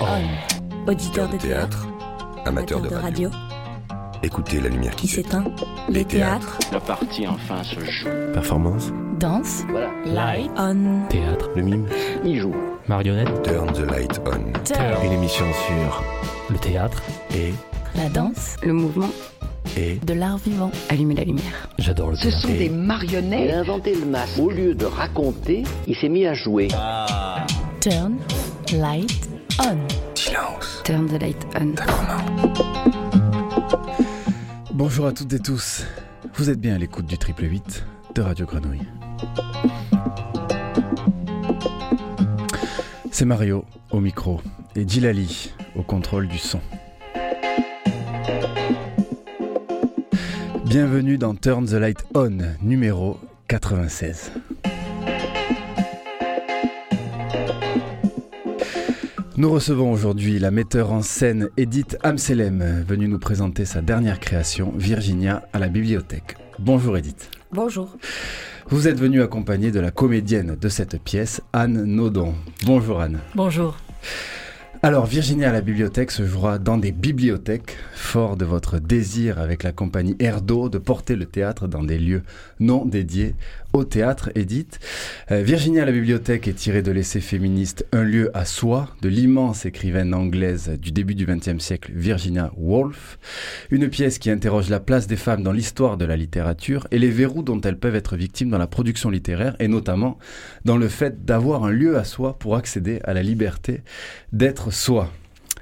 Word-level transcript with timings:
On. 0.00 0.90
Auditeur 0.90 1.28
de 1.28 1.36
théâtre, 1.36 1.86
amateur 2.44 2.80
de 2.80 2.94
radio. 2.94 3.30
Écoutez 4.22 4.60
la 4.60 4.68
lumière 4.68 4.94
qui, 4.96 5.06
qui 5.06 5.14
s'éteint. 5.14 5.44
Les 5.88 6.04
théâtres. 6.04 6.58
La 6.72 6.80
partie 6.80 7.26
enfin 7.26 7.62
se 7.62 7.78
joue. 7.80 8.08
Performance. 8.32 8.90
Danse. 9.20 9.62
Voilà. 9.70 9.90
Light. 10.06 10.50
On. 10.56 11.06
Théâtre. 11.08 11.50
Le 11.54 11.62
mime. 11.62 11.86
Il 12.24 12.40
joue. 12.40 12.54
Marionnette. 12.88 13.42
Turn 13.42 13.72
the 13.72 13.80
light 13.90 14.20
on. 14.26 14.52
Turn. 14.64 15.04
Une 15.04 15.12
émission 15.12 15.44
sur 15.66 16.02
Le 16.50 16.58
théâtre. 16.58 17.02
et 17.34 17.52
La 17.96 18.08
danse. 18.08 18.56
Le 18.62 18.72
mouvement, 18.72 19.10
et 19.76 19.96
De 20.04 20.14
l'art 20.14 20.38
vivant. 20.38 20.70
allumer 20.88 21.14
la 21.14 21.24
lumière. 21.24 21.68
J'adore 21.78 22.10
le 22.10 22.16
Ce 22.16 22.22
théâtre. 22.22 22.40
sont 22.42 22.48
Et- 22.48 22.58
des 22.58 22.64
Il 22.66 22.72
marionnettes. 22.74 23.52
a 23.54 23.58
inventé 23.60 23.94
le 23.94 24.06
masque. 24.06 24.38
Au 24.40 24.50
lieu 24.50 24.74
de 24.74 24.84
raconter, 24.86 25.62
il 25.86 25.94
s'est 25.96 26.08
mis 26.08 26.26
à 26.26 26.34
jouer. 26.34 26.68
Turn. 27.80 28.16
Light. 28.72 29.28
On. 29.60 30.08
silence. 30.14 30.82
Turn 30.84 31.06
the 31.06 31.20
light 31.20 31.46
on. 31.58 31.74
Bonjour 34.72 35.06
à 35.06 35.12
toutes 35.12 35.32
et 35.32 35.38
tous. 35.38 35.84
Vous 36.34 36.50
êtes 36.50 36.60
bien 36.60 36.74
à 36.74 36.78
l'écoute 36.78 37.06
du 37.06 37.18
triple 37.18 37.44
8 37.44 37.84
de 38.14 38.22
Radio 38.22 38.46
Grenouille. 38.46 38.86
C'est 43.10 43.24
Mario 43.24 43.64
au 43.90 44.00
micro 44.00 44.40
et 44.76 44.86
Djilali 44.86 45.52
au 45.76 45.82
contrôle 45.82 46.28
du 46.28 46.38
son. 46.38 46.60
Bienvenue 50.66 51.18
dans 51.18 51.34
Turn 51.34 51.66
the 51.66 51.72
Light 51.72 52.04
On 52.14 52.38
numéro 52.62 53.18
96. 53.48 54.30
Nous 59.38 59.52
recevons 59.52 59.92
aujourd'hui 59.92 60.40
la 60.40 60.50
metteur 60.50 60.90
en 60.90 61.00
scène 61.00 61.48
Edith 61.56 61.96
Amselem, 62.02 62.82
venue 62.84 63.06
nous 63.06 63.20
présenter 63.20 63.64
sa 63.64 63.80
dernière 63.80 64.18
création, 64.18 64.72
Virginia, 64.76 65.44
à 65.52 65.60
la 65.60 65.68
bibliothèque. 65.68 66.36
Bonjour 66.58 66.96
Edith. 66.96 67.30
Bonjour. 67.52 67.96
Vous 68.68 68.88
êtes 68.88 68.98
venue 68.98 69.22
accompagnée 69.22 69.70
de 69.70 69.78
la 69.78 69.92
comédienne 69.92 70.56
de 70.60 70.68
cette 70.68 71.00
pièce, 71.00 71.40
Anne 71.52 71.84
Naudon. 71.84 72.34
Bonjour 72.66 73.00
Anne. 73.00 73.20
Bonjour. 73.36 73.76
Alors, 74.80 75.06
Virginia 75.06 75.50
à 75.50 75.52
la 75.52 75.60
bibliothèque 75.60 76.12
se 76.12 76.24
jouera 76.24 76.58
dans 76.58 76.76
des 76.76 76.92
bibliothèques, 76.92 77.76
fort 77.94 78.36
de 78.36 78.44
votre 78.44 78.78
désir 78.78 79.40
avec 79.40 79.64
la 79.64 79.72
compagnie 79.72 80.14
Erdo 80.20 80.68
de 80.68 80.78
porter 80.78 81.16
le 81.16 81.26
théâtre 81.26 81.66
dans 81.66 81.82
des 81.82 81.98
lieux 81.98 82.22
non 82.60 82.84
dédiés 82.84 83.34
au 83.72 83.84
théâtre, 83.84 84.30
Edith. 84.34 84.78
Euh, 85.30 85.42
Virginia 85.42 85.82
à 85.82 85.86
la 85.86 85.92
bibliothèque 85.92 86.48
est 86.48 86.54
tirée 86.54 86.82
de 86.82 86.90
l'essai 86.90 87.20
féministe 87.20 87.86
Un 87.92 88.02
lieu 88.02 88.30
à 88.36 88.44
soi 88.44 88.88
de 89.02 89.08
l'immense 89.08 89.66
écrivaine 89.66 90.14
anglaise 90.14 90.70
du 90.80 90.90
début 90.90 91.14
du 91.14 91.26
XXe 91.26 91.62
siècle, 91.62 91.92
Virginia 91.94 92.52
Woolf. 92.56 93.18
Une 93.70 93.88
pièce 93.88 94.18
qui 94.18 94.30
interroge 94.30 94.68
la 94.68 94.80
place 94.80 95.06
des 95.06 95.16
femmes 95.16 95.42
dans 95.42 95.52
l'histoire 95.52 95.96
de 95.96 96.04
la 96.04 96.16
littérature 96.16 96.86
et 96.90 96.98
les 96.98 97.10
verrous 97.10 97.42
dont 97.42 97.60
elles 97.60 97.78
peuvent 97.78 97.96
être 97.96 98.16
victimes 98.16 98.50
dans 98.50 98.58
la 98.58 98.66
production 98.66 99.10
littéraire 99.10 99.56
et 99.60 99.68
notamment 99.68 100.18
dans 100.64 100.76
le 100.76 100.88
fait 100.88 101.24
d'avoir 101.24 101.64
un 101.64 101.70
lieu 101.70 101.98
à 101.98 102.04
soi 102.04 102.38
pour 102.38 102.56
accéder 102.56 103.00
à 103.04 103.14
la 103.14 103.22
liberté 103.22 103.82
d'être 104.32 104.72
soi. 104.72 105.10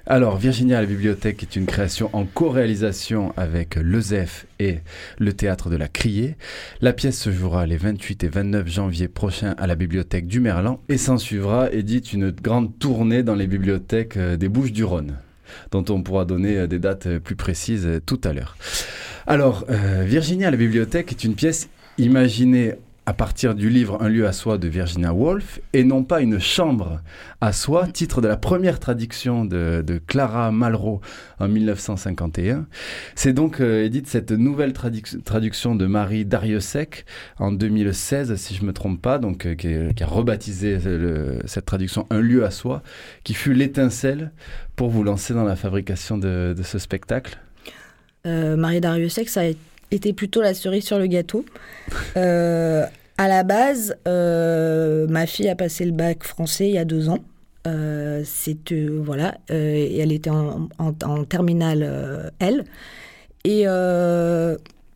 Alors, 0.09 0.37
Virginia 0.37 0.81
la 0.81 0.87
bibliothèque 0.87 1.43
est 1.43 1.57
une 1.57 1.67
création 1.67 2.11
en 2.13 2.27
co-réalisation 2.27 3.33
avec 3.37 3.75
l'EZEF 3.75 4.47
et 4.61 4.79
le 5.19 5.33
théâtre 5.33 5.69
de 5.69 5.75
la 5.75 5.89
Criée. 5.89 6.37
La 6.81 6.93
pièce 6.93 7.19
se 7.19 7.33
jouera 7.33 7.67
les 7.67 7.77
28 7.77 8.23
et 8.23 8.29
29 8.29 8.69
janvier 8.69 9.09
prochains 9.09 9.57
à 9.59 9.67
la 9.67 9.75
bibliothèque 9.75 10.29
du 10.29 10.39
Merlan 10.39 10.81
et 10.89 10.97
s'en 10.97 11.19
suivra, 11.19 11.73
Edith, 11.73 12.13
une 12.13 12.31
grande 12.31 12.79
tournée 12.79 13.25
dans 13.25 13.35
les 13.35 13.49
bibliothèques 13.49 14.17
euh, 14.17 14.37
des 14.37 14.49
Bouches-du-Rhône, 14.49 15.17
dont 15.73 15.85
on 15.89 16.01
pourra 16.05 16.25
donner 16.25 16.57
euh, 16.57 16.67
des 16.69 16.79
dates 16.79 17.09
euh, 17.09 17.19
plus 17.19 17.35
précises 17.35 18.01
tout 18.07 18.21
à 18.23 18.33
l'heure. 18.33 18.57
Alors, 19.27 19.65
Virginia 19.69 20.53
la 20.53 20.57
bibliothèque 20.57 21.11
est 21.11 21.25
une 21.25 21.35
pièce 21.35 21.69
imaginée 21.99 22.75
à 23.09 23.13
partir 23.13 23.55
du 23.55 23.71
livre 23.71 23.99
Un 24.03 24.09
lieu 24.09 24.27
à 24.27 24.33
soi 24.33 24.59
de 24.59 24.67
Virginia 24.67 25.15
Woolf 25.15 25.61
et 25.73 25.85
non 25.85 26.03
pas 26.03 26.21
une 26.21 26.41
chambre 26.41 27.01
à 27.41 27.53
soi, 27.53 27.87
titre 27.87 28.21
de 28.21 28.27
la 28.27 28.37
première 28.37 28.81
traduction 28.81 29.45
de, 29.45 29.85
Clara 30.09 30.51
Malraux 30.51 31.01
en 31.39 31.47
1951. 31.47 32.67
C'est 33.15 33.33
donc, 33.33 33.61
euh, 33.61 33.85
Edith, 33.85 34.09
cette 34.09 34.33
nouvelle 34.33 34.73
traduc- 34.73 35.23
traduction 35.23 35.77
de 35.77 35.87
Marie 35.87 36.25
Dariussec 36.25 37.05
en 37.39 37.53
2016, 37.53 38.35
si 38.35 38.55
je 38.57 38.65
me 38.65 38.73
trompe 38.73 39.01
pas, 39.01 39.19
donc, 39.19 39.47
euh, 39.47 39.55
qui, 39.55 40.03
a 40.03 40.07
rebaptisé 40.07 40.79
le- 40.85 41.39
cette 41.45 41.67
traduction 41.67 42.07
Un 42.11 42.21
lieu 42.21 42.45
à 42.45 42.51
soi, 42.51 42.83
qui 43.23 43.35
fut 43.35 43.55
l'étincelle 43.55 44.33
pour 44.75 44.91
vous 44.91 45.05
lancer 45.05 45.33
dans 45.33 45.45
la 45.45 45.55
fabrication 45.57 46.19
de, 46.19 46.55
de 46.57 46.63
ce 46.65 46.79
spectacle? 46.81 47.39
Euh, 48.27 48.57
Marie 48.57 48.81
Dariussec, 48.81 49.29
ça 49.29 49.41
a 49.43 49.45
été 49.45 49.61
plutôt 50.15 50.43
la 50.43 50.55
cerise 50.55 50.85
sur 50.85 50.99
le 50.99 51.07
gâteau. 51.07 51.45
Euh, 52.17 52.85
à 53.19 53.29
la 53.29 53.43
base, 53.45 53.97
euh, 54.07 55.07
ma 55.09 55.27
fille 55.27 55.49
a 55.49 55.57
passé 55.57 55.85
le 55.85 55.93
bac 55.93 56.25
français 56.25 56.69
il 56.69 56.75
y 56.75 56.79
a 56.79 56.85
deux 56.85 57.09
ans. 57.09 57.21
Euh, 57.67 58.23
c'est 58.25 58.73
euh, 58.73 59.01
voilà, 59.03 59.39
et 59.49 59.99
elle 59.99 60.13
était 60.13 60.31
en, 60.31 60.69
en- 60.79 61.25
terminale 61.25 62.33
L. 62.39 62.65
Et 63.45 63.65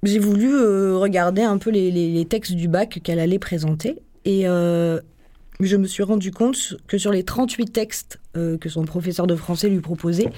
j'ai 0.02 0.18
voulu 0.18 0.92
regarder 0.94 1.42
un 1.42 1.58
peu 1.58 1.70
les, 1.70 1.90
les- 1.90 2.24
textes 2.26 2.52
du 2.52 2.68
bac 2.68 3.00
qu'elle 3.02 3.18
allait 3.20 3.38
présenter. 3.38 3.96
Et 4.24 4.42
je 4.44 5.76
me 5.76 5.86
suis 5.86 6.02
rendu 6.02 6.30
compte 6.30 6.76
que 6.86 6.96
sur 6.98 7.12
les 7.12 7.22
38 7.24 7.72
textes 7.72 8.18
que 8.34 8.68
son 8.68 8.84
professeur 8.84 9.26
de 9.26 9.34
français 9.34 9.68
lui 9.68 9.80
proposait, 9.80 10.28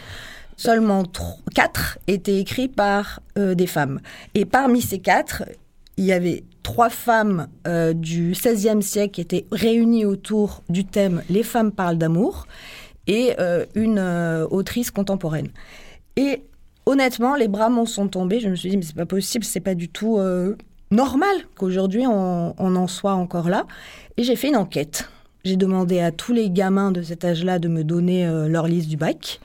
seulement 0.63 1.03
4 1.55 1.99
étaient 2.07 2.39
écrits 2.39 2.69
par 2.69 3.21
euh, 3.37 3.55
des 3.55 3.67
femmes. 3.67 4.01
Et 4.35 4.45
parmi 4.45 4.81
ces 4.81 5.01
quatre, 5.01 5.43
il 5.97 6.05
y 6.05 6.13
avait 6.13 6.45
trois 6.63 6.89
femmes 6.89 7.49
euh, 7.67 7.93
du 7.93 8.31
XVIe 8.31 8.83
siècle 8.83 9.15
qui 9.15 9.21
étaient 9.23 9.47
réunies 9.51 10.05
autour 10.05 10.63
du 10.69 10.85
thème 10.85 11.23
Les 11.29 11.43
femmes 11.43 11.73
parlent 11.73 11.99
d'amour 11.99 12.47
et 13.09 13.35
euh, 13.41 13.67
une 13.75 13.99
autrice 14.51 14.93
contemporaine. 14.93 15.49
Et 16.15 16.45
honnêtement, 16.87 17.35
les 17.35 17.49
bras 17.49 17.69
m'en 17.69 17.85
sont 17.85 18.07
tombés. 18.07 18.39
Je 18.39 18.49
me 18.49 18.55
suis 18.55 18.71
dit, 18.71 18.77
mais 18.77 18.85
c'est 18.85 18.95
pas 18.95 19.07
possible, 19.07 19.45
c'est 19.45 19.61
pas 19.61 19.75
du 19.75 19.89
tout 19.89 20.21
normal 20.93 21.35
qu'aujourd'hui 21.57 22.07
on, 22.07 22.55
en 22.59 22.87
soit 22.87 23.15
encore 23.15 23.49
là. 23.49 23.67
Et 24.17 24.23
j'ai 24.23 24.37
fait 24.37 24.49
une 24.49 24.57
enquête. 24.57 25.09
J'ai 25.45 25.57
demandé 25.57 25.99
à 25.99 26.13
tous 26.13 26.33
les 26.33 26.51
gamins 26.51 26.93
de 26.93 27.03
cet 27.03 27.25
âge-là 27.25 27.59
de 27.59 27.67
me 27.67 27.83
donner 27.83 28.25
leur 28.49 28.69
liste 28.69 28.89
du 28.89 28.97
bac. 28.97 29.41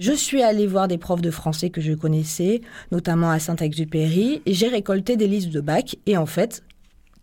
Je 0.00 0.12
suis 0.12 0.42
allée 0.42 0.66
voir 0.66 0.88
des 0.88 0.96
profs 0.96 1.20
de 1.20 1.30
français 1.30 1.68
que 1.68 1.82
je 1.82 1.92
connaissais, 1.92 2.62
notamment 2.90 3.30
à 3.30 3.38
Saint-Exupéry, 3.38 4.40
et 4.46 4.54
j'ai 4.54 4.68
récolté 4.68 5.18
des 5.18 5.26
listes 5.26 5.50
de 5.50 5.60
bac. 5.60 5.96
Et 6.06 6.16
en 6.16 6.24
fait, 6.24 6.62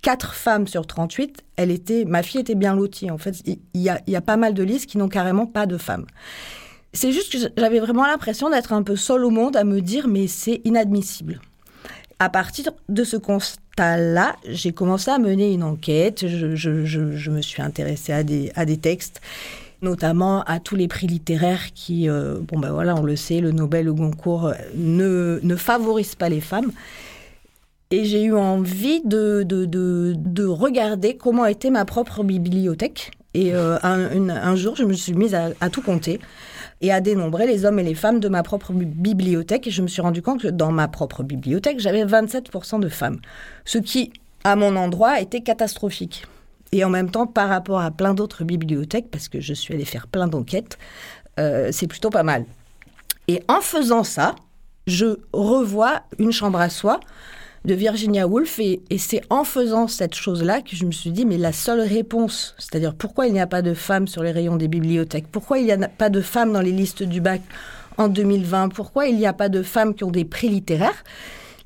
4 0.04 0.36
femmes 0.36 0.68
sur 0.68 0.86
38, 0.86 1.44
elle 1.56 1.72
était, 1.72 2.06
ma 2.06 2.22
fille 2.22 2.40
était 2.40 2.54
bien 2.54 2.76
lotie. 2.76 3.10
En 3.10 3.18
fait, 3.18 3.42
il 3.48 3.58
y 3.74 3.90
y 4.06 4.16
a 4.16 4.22
pas 4.22 4.38
mal 4.38 4.54
de 4.54 4.62
listes 4.62 4.86
qui 4.86 5.00
n'ont 5.00 5.10
carrément 5.10 5.48
pas 5.48 5.66
de 5.66 5.76
femmes. 5.76 6.06
C'est 6.94 7.12
juste 7.12 7.32
que 7.32 7.52
j'avais 7.58 7.80
vraiment 7.80 8.06
l'impression 8.06 8.48
d'être 8.52 8.74
un 8.74 8.84
peu 8.84 8.96
seule 8.96 9.26
au 9.26 9.32
monde 9.32 9.58
à 9.58 9.64
me 9.64 9.82
dire, 9.82 10.08
mais 10.08 10.28
c'est 10.28 10.62
inadmissible. 10.64 11.42
À 12.20 12.30
partir 12.30 12.72
de 12.90 13.04
ce 13.04 13.18
constat-là, 13.18 14.36
j'ai 14.48 14.72
commencé 14.72 15.10
à 15.10 15.18
mener 15.18 15.52
une 15.52 15.64
enquête. 15.64 16.28
Je, 16.28 17.30
me 17.32 17.42
suis 17.42 17.62
intéressée 17.64 18.14
à 18.14 18.24
des 18.66 18.78
textes, 18.78 19.20
notamment 19.82 20.42
à 20.44 20.60
tous 20.60 20.76
les 20.76 20.88
prix 20.88 21.08
littéraires 21.08 21.74
qui, 21.74 22.10
euh, 22.10 22.40
bon 22.42 22.60
ben 22.60 22.72
voilà, 22.72 22.96
on 22.96 23.04
le 23.04 23.16
sait, 23.16 23.40
le 23.40 23.52
Nobel, 23.52 23.86
le 23.86 23.94
Goncourt 23.94 24.48
euh, 24.48 24.54
ne, 24.76 25.40
ne 25.44 25.56
favorisent 25.56 26.16
pas 26.16 26.30
les 26.30 26.42
femmes. 26.42 26.72
Et 27.90 28.04
j'ai 28.04 28.24
eu 28.24 28.34
envie 28.36 29.02
de, 29.06 29.44
de, 29.44 29.66
de, 29.66 30.14
de 30.18 30.46
regarder 30.46 31.16
comment 31.16 31.46
était 31.46 31.70
ma 31.70 31.86
propre 31.86 32.24
bibliothèque. 32.24 33.12
Et 33.34 33.54
euh, 33.54 33.78
un, 33.84 34.56
jour, 34.56 34.76
je 34.76 34.84
me 34.84 34.94
suis 34.94 35.14
mise 35.14 35.36
à, 35.36 35.50
à 35.62 35.70
tout 35.70 35.82
compter 35.82 36.20
et 36.82 36.92
à 36.92 37.00
dénombrer 37.02 37.48
les 37.48 37.66
hommes 37.66 37.80
et 37.80 37.84
les 37.84 37.94
femmes 37.94 38.20
de 38.20 38.28
ma 38.30 38.44
propre 38.44 38.74
bi- 38.74 38.86
bibliothèque. 38.86 39.68
Et 39.68 39.72
je 39.72 39.82
me 39.82 39.88
suis 39.88 40.02
rendu 40.02 40.22
compte 40.22 40.42
que 40.42 40.48
dans 40.48 40.72
ma 40.72 40.88
propre 40.88 41.24
bibliothèque, 41.24 41.80
j'avais 41.80 42.04
27% 42.04 42.80
de 42.82 42.90
femmes. 42.90 43.20
Ce 43.64 43.78
qui, 43.78 44.12
à 44.44 44.56
mon 44.56 44.76
endroit, 44.76 45.22
était 45.22 45.42
catastrophique. 45.42 46.26
Et 46.72 46.84
en 46.84 46.90
même 46.90 47.10
temps, 47.10 47.28
par 47.28 47.50
rapport 47.50 47.80
à 47.80 47.92
plein 47.92 48.14
d'autres 48.14 48.44
bibliothèques, 48.44 49.10
parce 49.10 49.30
que 49.30 49.40
je 49.40 49.54
suis 49.54 49.74
allée 49.74 49.86
faire 49.86 50.08
plein 50.08 50.28
d'enquêtes, 50.28 50.78
euh, 51.40 51.70
c'est 51.72 51.88
plutôt 51.88 52.10
pas 52.10 52.24
mal. 52.24 52.46
Et 53.28 53.42
en 53.48 53.62
faisant 53.62 54.04
ça, 54.04 54.36
je 54.86 55.18
revois 55.34 56.02
une 56.18 56.32
chambre 56.32 56.60
à 56.60 56.70
soi 56.70 57.00
de 57.66 57.74
Virginia 57.74 58.28
Woolf 58.28 58.60
et, 58.60 58.82
et 58.90 58.98
c'est 58.98 59.22
en 59.30 59.44
faisant 59.44 59.88
cette 59.88 60.16
chose-là 60.16 60.62
que 60.62 60.76
je 60.76 60.86
me 60.86 60.92
suis 60.92 61.12
dit 61.12 61.26
mais 61.26 61.38
la 61.38 61.52
seule 61.52 61.82
réponse, 61.82 62.56
c'est-à-dire 62.58 62.96
pourquoi 62.96 63.28
il 63.28 63.34
n'y 63.34 63.42
a 63.42 63.48
pas 63.48 63.62
de 63.62 63.74
femmes 63.74 64.08
sur 64.08 64.24
les 64.24 64.32
rayons 64.32 64.56
des 64.56 64.70
bibliothèques, 64.70 65.28
pourquoi 65.30 65.60
il 65.60 65.66
n'y 65.66 65.74
a 65.74 65.78
pas 65.90 66.10
de 66.10 66.22
femmes 66.22 66.54
dans 66.54 66.62
les 66.62 66.72
listes 66.72 67.04
du 67.04 67.20
bac 67.20 67.42
en 67.98 68.08
2020, 68.08 68.70
pourquoi 68.70 69.08
il 69.08 69.18
n'y 69.18 69.26
a 69.26 69.34
pas 69.34 69.50
de 69.50 69.64
femmes 69.64 69.94
qui 69.94 70.06
ont 70.06 70.12
des 70.12 70.24
prix 70.24 70.48
littéraires, 70.48 71.04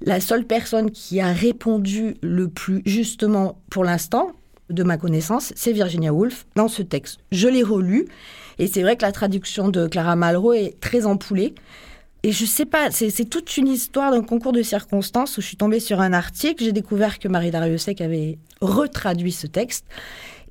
la 0.01 0.19
seule 0.19 0.45
personne 0.45 0.89
qui 0.89 1.21
a 1.21 1.31
répondu 1.31 2.15
le 2.21 2.47
plus 2.47 2.81
justement 2.86 3.59
pour 3.69 3.83
l'instant, 3.83 4.31
de 4.71 4.83
ma 4.83 4.97
connaissance, 4.97 5.53
c'est 5.56 5.71
Virginia 5.71 6.13
Woolf 6.13 6.45
dans 6.56 6.68
ce 6.68 6.81
texte. 6.81 7.19
Je 7.31 7.47
l'ai 7.47 7.63
relu 7.63 8.07
et 8.59 8.68
c'est 8.68 8.81
vrai 8.81 8.95
que 8.95 9.03
la 9.03 9.12
traduction 9.12 9.69
de 9.69 9.88
Clara 9.88 10.15
Malraux 10.15 10.53
est 10.53 10.79
très 10.79 11.06
empoulée. 11.06 11.56
Et 12.23 12.31
je 12.31 12.45
sais 12.45 12.65
pas, 12.65 12.91
c'est 12.91 13.25
toute 13.27 13.57
une 13.57 13.68
histoire 13.68 14.12
d'un 14.12 14.21
concours 14.21 14.51
de 14.51 14.62
circonstances 14.62 15.38
où 15.38 15.41
je 15.41 15.47
suis 15.47 15.57
tombée 15.57 15.79
sur 15.79 16.01
un 16.01 16.13
article, 16.13 16.63
j'ai 16.63 16.71
découvert 16.71 17.18
que 17.18 17.27
Marie 17.27 17.50
Dariussec 17.50 18.00
avait 18.00 18.38
retraduit 18.62 19.31
ce 19.31 19.47
texte. 19.47 19.85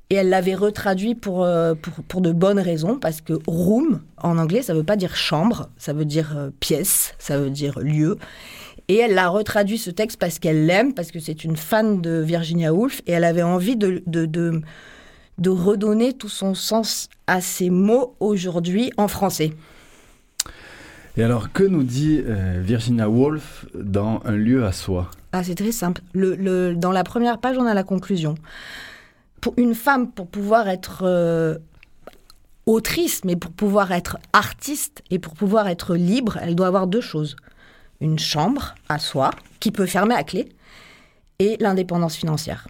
Et 0.09 0.15
elle 0.15 0.27
l'avait 0.27 0.55
retraduit 0.55 1.15
pour, 1.15 1.45
euh, 1.45 1.73
pour, 1.73 1.93
pour, 2.03 2.19
de 2.19 2.33
bonnes 2.33 2.59
raisons, 2.59 2.99
parce 2.99 3.21
que 3.21 3.31
room, 3.47 4.01
en 4.17 4.37
anglais, 4.37 4.61
ça 4.61 4.73
veut 4.73 4.83
pas 4.83 4.97
dire 4.97 5.15
chambre, 5.15 5.69
ça 5.77 5.93
veut 5.93 6.03
dire 6.03 6.33
euh, 6.35 6.49
pièce, 6.59 7.15
ça 7.17 7.37
veut 7.37 7.49
dire 7.49 7.79
lieu. 7.79 8.17
Et 8.91 8.97
elle 8.97 9.13
l'a 9.13 9.29
retraduit 9.29 9.77
ce 9.77 9.89
texte 9.89 10.19
parce 10.19 10.37
qu'elle 10.37 10.65
l'aime, 10.65 10.93
parce 10.93 11.11
que 11.11 11.21
c'est 11.21 11.45
une 11.45 11.55
fan 11.55 12.01
de 12.01 12.19
Virginia 12.19 12.73
Woolf, 12.73 13.01
et 13.07 13.13
elle 13.13 13.23
avait 13.23 13.41
envie 13.41 13.77
de, 13.77 14.03
de, 14.05 14.25
de, 14.25 14.61
de 15.37 15.49
redonner 15.49 16.11
tout 16.11 16.27
son 16.27 16.53
sens 16.53 17.07
à 17.25 17.39
ces 17.39 17.69
mots 17.69 18.17
aujourd'hui 18.19 18.91
en 18.97 19.07
français. 19.07 19.53
Et 21.15 21.23
alors, 21.23 21.53
que 21.53 21.63
nous 21.63 21.83
dit 21.83 22.21
euh, 22.25 22.61
Virginia 22.61 23.07
Woolf 23.07 23.65
dans 23.73 24.21
Un 24.25 24.35
lieu 24.35 24.65
à 24.65 24.73
soi? 24.73 25.09
Ah, 25.31 25.41
c'est 25.45 25.55
très 25.55 25.71
simple. 25.71 26.01
Le, 26.11 26.35
le, 26.35 26.75
dans 26.75 26.91
la 26.91 27.05
première 27.05 27.37
page, 27.37 27.57
on 27.57 27.65
a 27.65 27.73
la 27.73 27.83
conclusion. 27.83 28.35
Pour 29.39 29.53
une 29.55 29.73
femme, 29.73 30.11
pour 30.11 30.27
pouvoir 30.27 30.67
être 30.67 31.03
euh, 31.05 31.57
autrice, 32.65 33.23
mais 33.23 33.37
pour 33.37 33.51
pouvoir 33.51 33.93
être 33.93 34.17
artiste 34.33 35.01
et 35.11 35.17
pour 35.17 35.33
pouvoir 35.35 35.69
être 35.69 35.95
libre, 35.95 36.39
elle 36.41 36.55
doit 36.55 36.67
avoir 36.67 36.87
deux 36.87 36.99
choses. 36.99 37.37
Une 38.01 38.19
chambre 38.19 38.75
à 38.89 38.99
soi, 38.99 39.31
qui 39.61 39.71
peut 39.71 39.85
fermer 39.85 40.15
à 40.15 40.23
clé, 40.23 40.49
et 41.39 41.55
l'indépendance 41.59 42.15
financière. 42.15 42.67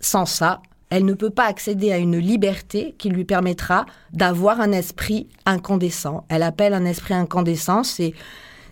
Sans 0.00 0.26
ça, 0.26 0.62
elle 0.90 1.04
ne 1.04 1.14
peut 1.14 1.30
pas 1.30 1.46
accéder 1.46 1.90
à 1.92 1.98
une 1.98 2.18
liberté 2.18 2.94
qui 2.98 3.08
lui 3.08 3.24
permettra 3.24 3.86
d'avoir 4.12 4.60
un 4.60 4.72
esprit 4.72 5.28
incandescent. 5.44 6.24
Elle 6.28 6.42
appelle 6.42 6.74
un 6.74 6.84
esprit 6.84 7.14
incandescent, 7.14 7.82
c'est 7.82 8.14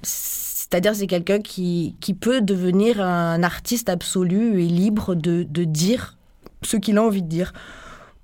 c'est-à-dire 0.02 0.94
c'est 0.94 1.06
quelqu'un 1.06 1.40
qui, 1.40 1.94
qui 2.00 2.14
peut 2.14 2.40
devenir 2.40 3.00
un 3.00 3.42
artiste 3.42 3.88
absolu 3.88 4.62
et 4.62 4.66
libre 4.66 5.14
de, 5.14 5.44
de 5.44 5.64
dire 5.64 6.16
ce 6.62 6.76
qu'il 6.76 6.98
a 6.98 7.02
envie 7.02 7.22
de 7.22 7.28
dire. 7.28 7.52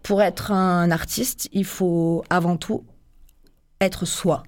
Pour 0.02 0.22
être 0.22 0.50
un 0.50 0.90
artiste, 0.90 1.48
il 1.52 1.64
faut 1.64 2.24
avant 2.30 2.56
tout 2.56 2.84
être 3.80 4.06
soi. 4.06 4.42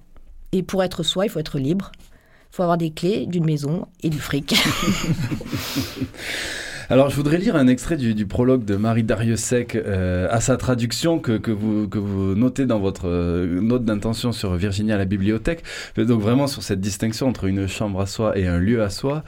Et 0.51 0.63
pour 0.63 0.83
être 0.83 1.03
soi, 1.03 1.25
il 1.25 1.29
faut 1.29 1.39
être 1.39 1.59
libre. 1.59 1.91
Faut 2.53 2.61
avoir 2.61 2.77
des 2.77 2.91
clés 2.91 3.25
d'une 3.25 3.45
maison 3.45 3.87
et 4.03 4.11
du 4.11 4.19
fric. 4.19 4.53
Alors, 6.91 7.09
je 7.09 7.15
voudrais 7.15 7.39
lire 7.39 7.55
un 7.55 7.65
extrait 7.65 7.97
du, 7.97 8.27
prologue 8.27 8.63
de 8.63 8.75
Marie 8.75 9.01
Dariussec 9.01 9.75
euh, 9.75 10.27
à 10.29 10.39
sa 10.39 10.55
traduction 10.55 11.17
que, 11.17 11.39
que, 11.39 11.49
vous, 11.49 11.87
que 11.87 11.97
vous 11.97 12.35
notez 12.35 12.67
dans 12.67 12.77
votre 12.77 13.07
euh, 13.07 13.59
note 13.59 13.85
d'intention 13.85 14.31
sur 14.31 14.53
Virginie 14.53 14.91
à 14.91 14.99
la 14.99 15.05
bibliothèque. 15.05 15.63
Donc, 15.97 16.21
vraiment 16.21 16.45
sur 16.45 16.61
cette 16.61 16.79
distinction 16.79 17.27
entre 17.27 17.45
une 17.45 17.65
chambre 17.65 17.99
à 17.99 18.05
soi 18.05 18.37
et 18.37 18.45
un 18.45 18.59
lieu 18.59 18.83
à 18.83 18.91
soi. 18.91 19.23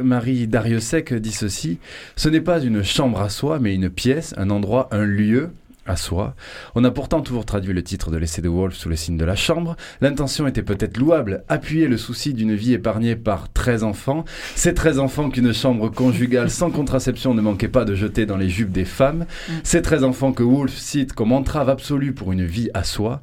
Marie 0.00 0.48
Dariussec 0.48 1.12
dit 1.12 1.32
ceci 1.32 1.78
Ce 2.16 2.30
n'est 2.30 2.40
pas 2.40 2.58
une 2.58 2.82
chambre 2.82 3.20
à 3.20 3.28
soi, 3.28 3.58
mais 3.58 3.74
une 3.74 3.90
pièce, 3.90 4.32
un 4.38 4.48
endroit, 4.48 4.88
un 4.92 5.04
lieu 5.04 5.50
à 5.86 5.96
soi. 5.96 6.34
On 6.74 6.84
a 6.84 6.90
pourtant 6.90 7.20
toujours 7.20 7.44
traduit 7.44 7.72
le 7.72 7.82
titre 7.82 8.10
de 8.10 8.16
l'essai 8.16 8.42
de 8.42 8.48
Wolf 8.48 8.74
sous 8.74 8.88
le 8.88 8.96
signe 8.96 9.16
de 9.16 9.24
la 9.24 9.36
chambre. 9.36 9.76
L'intention 10.00 10.46
était 10.46 10.62
peut-être 10.62 10.96
louable, 10.96 11.44
appuyer 11.48 11.88
le 11.88 11.96
souci 11.96 12.34
d'une 12.34 12.54
vie 12.54 12.72
épargnée 12.72 13.16
par 13.16 13.52
13 13.52 13.84
enfants. 13.84 14.24
Ces 14.54 14.74
13 14.74 14.98
enfants 14.98 15.30
qu'une 15.30 15.52
chambre 15.52 15.88
conjugale 15.88 16.50
sans 16.50 16.70
contraception 16.72 17.34
ne 17.34 17.40
manquait 17.40 17.68
pas 17.68 17.84
de 17.84 17.94
jeter 17.94 18.26
dans 18.26 18.36
les 18.36 18.48
jupes 18.48 18.72
des 18.72 18.84
femmes. 18.84 19.26
Mm. 19.48 19.52
Ces 19.64 19.82
13 19.82 20.04
enfants 20.04 20.32
que 20.32 20.42
Wolf 20.42 20.76
cite 20.76 21.12
comme 21.12 21.32
entrave 21.32 21.68
absolue 21.68 22.12
pour 22.12 22.32
une 22.32 22.44
vie 22.44 22.70
à 22.74 22.84
soi. 22.84 23.22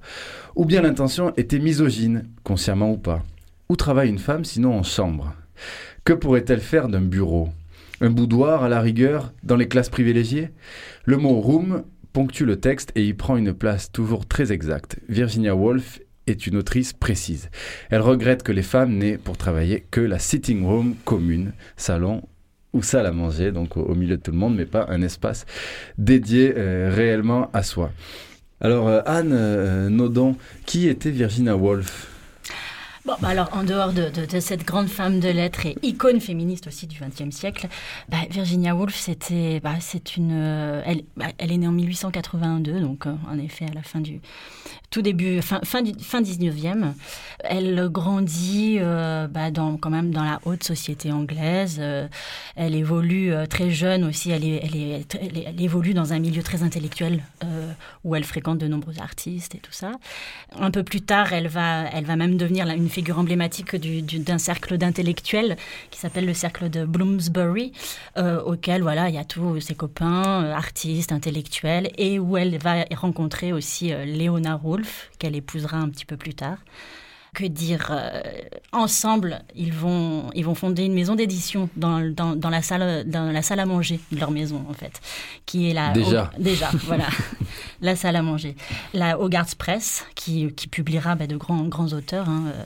Ou 0.56 0.66
bien 0.66 0.82
l'intention 0.82 1.34
était 1.38 1.60
misogyne, 1.60 2.26
consciemment 2.44 2.92
ou 2.92 2.98
pas. 2.98 3.24
Où 3.70 3.76
travaille 3.76 4.10
une 4.10 4.20
femme 4.20 4.46
sinon 4.46 4.78
en 4.78 4.84
chambre? 4.84 5.34
Que 6.04 6.14
pourrait-elle 6.14 6.60
faire 6.60 6.88
d'un 6.88 7.02
bureau? 7.02 7.50
Un 8.02 8.10
boudoir 8.10 8.64
à 8.64 8.70
la 8.70 8.82
rigueur 8.82 9.34
dans 9.44 9.56
les 9.56 9.68
classes 9.68 9.90
privilégiées? 9.90 10.50
Le 11.06 11.18
mot 11.18 11.40
room 11.40 11.84
ponctue 12.14 12.46
le 12.46 12.60
texte 12.60 12.92
et 12.96 13.06
y 13.06 13.14
prend 13.14 13.38
une 13.38 13.54
place 13.54 13.92
toujours 13.92 14.26
très 14.26 14.52
exacte. 14.52 15.00
Virginia 15.08 15.56
Woolf 15.56 16.00
est 16.28 16.48
une 16.48 16.58
autrice 16.58 16.94
précise. 16.94 17.50
Elle 17.90 18.02
regrette 18.02 18.44
que 18.44 18.52
les 18.52 18.62
femmes 18.62 18.98
n'aient 18.98 19.18
pour 19.18 19.38
travailler 19.38 19.86
que 19.92 20.02
la 20.02 20.20
sitting 20.20 20.66
room 20.66 20.96
commune, 21.06 21.54
salon 21.78 22.24
ou 22.74 22.84
salle 22.84 23.06
à 23.06 23.12
manger, 23.12 23.52
donc 23.52 23.78
au, 23.78 23.96
milieu 23.96 24.18
de 24.18 24.22
tout 24.22 24.32
le 24.32 24.38
monde, 24.38 24.56
mais 24.56 24.66
pas 24.66 24.86
un 24.90 25.02
espace 25.02 25.46
dédié 25.98 26.54
euh, 26.56 26.92
réellement 26.94 27.50
à 27.54 27.64
soi. 27.64 27.92
Alors 28.62 28.88
euh, 28.88 29.02
Anne 29.06 29.32
euh, 29.34 29.90
Nodon, 29.90 30.36
qui 30.66 30.88
était 30.88 31.12
Virginia 31.12 31.56
Woolf? 31.56 32.19
Bah 33.22 33.30
alors, 33.30 33.50
en 33.54 33.64
dehors 33.64 33.92
de, 33.92 34.40
cette 34.40 34.66
grande 34.66 34.88
femme 34.88 35.20
de 35.20 35.30
lettres 35.30 35.66
et 35.66 35.76
icône 35.84 36.22
féministe 36.22 36.68
aussi 36.68 36.88
du 36.88 37.00
XXe 37.00 37.36
siècle, 37.36 37.68
bah, 38.08 38.18
Virginia 38.30 38.76
Woolf, 38.76 38.96
c'était, 38.96 39.60
bah, 39.60 39.76
c'est 39.80 40.16
une, 40.16 40.32
euh, 40.34 40.82
elle, 40.86 41.04
elle 41.38 41.52
est 41.52 41.58
née 41.58 41.68
en 41.68 41.72
1882, 41.72 42.80
donc 42.80 43.06
euh, 43.06 43.14
en 43.30 43.38
effet 43.40 43.66
à 43.66 43.74
la 43.74 43.82
fin 43.82 44.00
du 44.00 44.22
tout 44.90 45.02
début, 45.02 45.42
fin, 45.42 45.60
fin, 45.64 45.84
fin 46.02 46.22
19e. 46.22 46.94
Elle 47.44 47.90
grandit 47.90 48.78
euh, 48.80 49.28
dans, 49.52 49.78
quand 49.78 49.90
même 49.90 50.12
dans 50.12 50.24
la 50.24 50.40
haute 50.46 50.64
société 50.64 51.12
anglaise. 51.12 51.80
Elle 52.56 52.76
évolue 52.76 53.32
très 53.50 53.70
jeune 53.70 54.04
aussi. 54.04 54.32
Elle, 54.32 54.44
elle, 54.44 55.62
évolue 55.62 55.94
dans 55.94 56.14
un 56.14 56.20
milieu 56.20 56.42
très 56.42 56.64
intellectuel 56.64 57.22
où 58.04 58.16
elle 58.16 58.24
fréquente 58.24 58.58
de 58.58 58.68
nombreux 58.68 59.00
artistes 59.00 59.54
et 59.54 59.60
tout 59.60 59.72
ça. 59.72 59.92
Un 60.58 60.72
peu 60.72 60.84
plus 60.84 61.02
tard, 61.02 61.34
elle 61.34 61.48
va, 61.48 61.86
elle 61.94 62.06
va 62.06 62.16
même 62.16 62.38
devenir 62.38 62.68
une 62.68 62.90
figure 63.00 63.18
emblématique 63.18 63.78
du, 63.78 64.02
du, 64.02 64.20
d'un 64.20 64.38
cercle 64.38 64.78
d'intellectuels 64.78 65.56
qui 65.90 66.00
s'appelle 66.00 66.26
le 66.26 66.34
cercle 66.34 66.70
de 66.70 66.84
Bloomsbury, 66.84 67.72
euh, 68.18 68.42
auquel 68.42 68.82
voilà, 68.82 69.08
il 69.08 69.16
y 69.16 69.18
a 69.18 69.24
tous 69.24 69.62
ses 69.62 69.74
copains, 69.74 70.52
artistes, 70.52 71.14
intellectuels, 71.14 71.92
et 71.98 72.20
où 72.20 72.36
elle 72.36 72.58
va 72.58 72.84
rencontrer 72.96 73.54
aussi 73.54 73.94
Léona 74.06 74.56
Roulf 74.56 75.12
qu'elle 75.18 75.38
épousera 75.38 75.78
un 75.78 75.88
petit 75.88 76.06
peu 76.06 76.18
plus 76.18 76.34
tard. 76.34 76.58
Que 77.34 77.46
dire 77.46 77.90
euh, 77.92 78.22
Ensemble, 78.72 79.42
ils 79.56 79.74
vont, 79.74 80.30
ils 80.34 80.46
vont 80.46 80.56
fonder 80.56 80.84
une 80.84 80.94
maison 80.94 81.16
d'édition 81.16 81.70
dans, 81.76 82.00
dans, 82.14 82.36
dans, 82.36 82.50
la 82.50 82.62
salle, 82.62 83.10
dans 83.10 83.32
la 83.32 83.42
salle 83.42 83.60
à 83.60 83.66
manger 83.66 84.00
de 84.12 84.20
leur 84.20 84.32
maison, 84.32 84.66
en 84.70 84.74
fait. 84.74 85.00
Qui 85.46 85.70
est 85.70 85.74
la. 85.74 85.92
Déjà. 85.92 86.32
Au, 86.38 86.42
déjà, 86.42 86.70
voilà. 86.86 87.08
La 87.82 87.96
salle 87.96 88.18
à 88.18 88.22
manger. 88.22 88.58
La 88.94 89.18
Hogarth 89.18 89.56
Press, 89.56 90.06
qui, 90.14 90.52
qui 90.54 90.68
publiera 90.68 91.16
bah, 91.16 91.28
de 91.28 91.38
grands, 91.38 91.64
grands 91.64 91.94
auteurs. 91.94 92.28
Hein, 92.28 92.44
euh, 92.48 92.64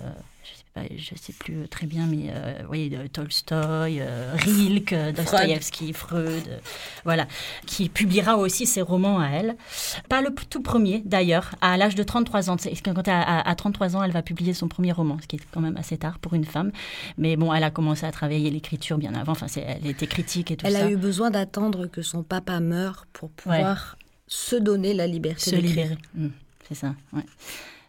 je 0.75 1.13
ne 1.13 1.19
sais 1.19 1.33
plus 1.33 1.67
très 1.67 1.85
bien, 1.85 2.07
mais 2.07 2.29
euh, 2.29 2.55
vous 2.61 2.67
voyez, 2.67 2.89
Tolstoï, 3.09 3.99
euh, 4.01 4.33
Rilke, 4.35 4.95
Dostoïevski, 5.15 5.93
Freud, 5.93 6.43
euh, 6.47 6.57
voilà, 7.03 7.27
qui 7.67 7.89
publiera 7.89 8.37
aussi 8.37 8.65
ses 8.65 8.81
romans 8.81 9.19
à 9.19 9.27
elle. 9.27 9.55
Pas 10.09 10.21
le 10.21 10.33
tout 10.49 10.61
premier, 10.61 11.03
d'ailleurs, 11.05 11.53
à 11.61 11.77
l'âge 11.77 11.93
de 11.95 12.01
33 12.01 12.49
ans. 12.49 12.57
Quand 12.83 13.07
à, 13.07 13.21
à, 13.21 13.49
à, 13.49 13.55
33 13.55 13.95
ans, 13.95 14.03
elle 14.03 14.11
va 14.11 14.23
publier 14.23 14.53
son 14.53 14.67
premier 14.67 14.91
roman, 14.91 15.17
ce 15.21 15.27
qui 15.27 15.35
est 15.35 15.39
quand 15.51 15.61
même 15.61 15.77
assez 15.77 15.97
tard 15.97 16.17
pour 16.17 16.33
une 16.33 16.45
femme. 16.45 16.71
Mais 17.17 17.35
bon, 17.35 17.53
elle 17.53 17.63
a 17.63 17.71
commencé 17.71 18.05
à 18.05 18.11
travailler 18.11 18.49
l'écriture 18.49 18.97
bien 18.97 19.13
avant. 19.13 19.33
Enfin, 19.33 19.47
elle 19.55 19.85
était 19.85 20.07
critique 20.07 20.49
et 20.49 20.57
tout 20.57 20.65
elle 20.65 20.73
ça. 20.73 20.79
Elle 20.79 20.87
a 20.87 20.91
eu 20.91 20.97
besoin 20.97 21.29
d'attendre 21.29 21.85
que 21.85 22.01
son 22.01 22.23
papa 22.23 22.59
meure 22.59 23.05
pour 23.13 23.29
pouvoir 23.29 23.97
ouais. 23.99 24.05
se 24.27 24.55
donner 24.55 24.95
la 24.95 25.05
liberté 25.05 25.51
Se 25.51 25.55
libérer. 25.55 25.97
Mmh, 26.15 26.27
C'est 26.67 26.75
ça, 26.75 26.95
ouais 27.13 27.25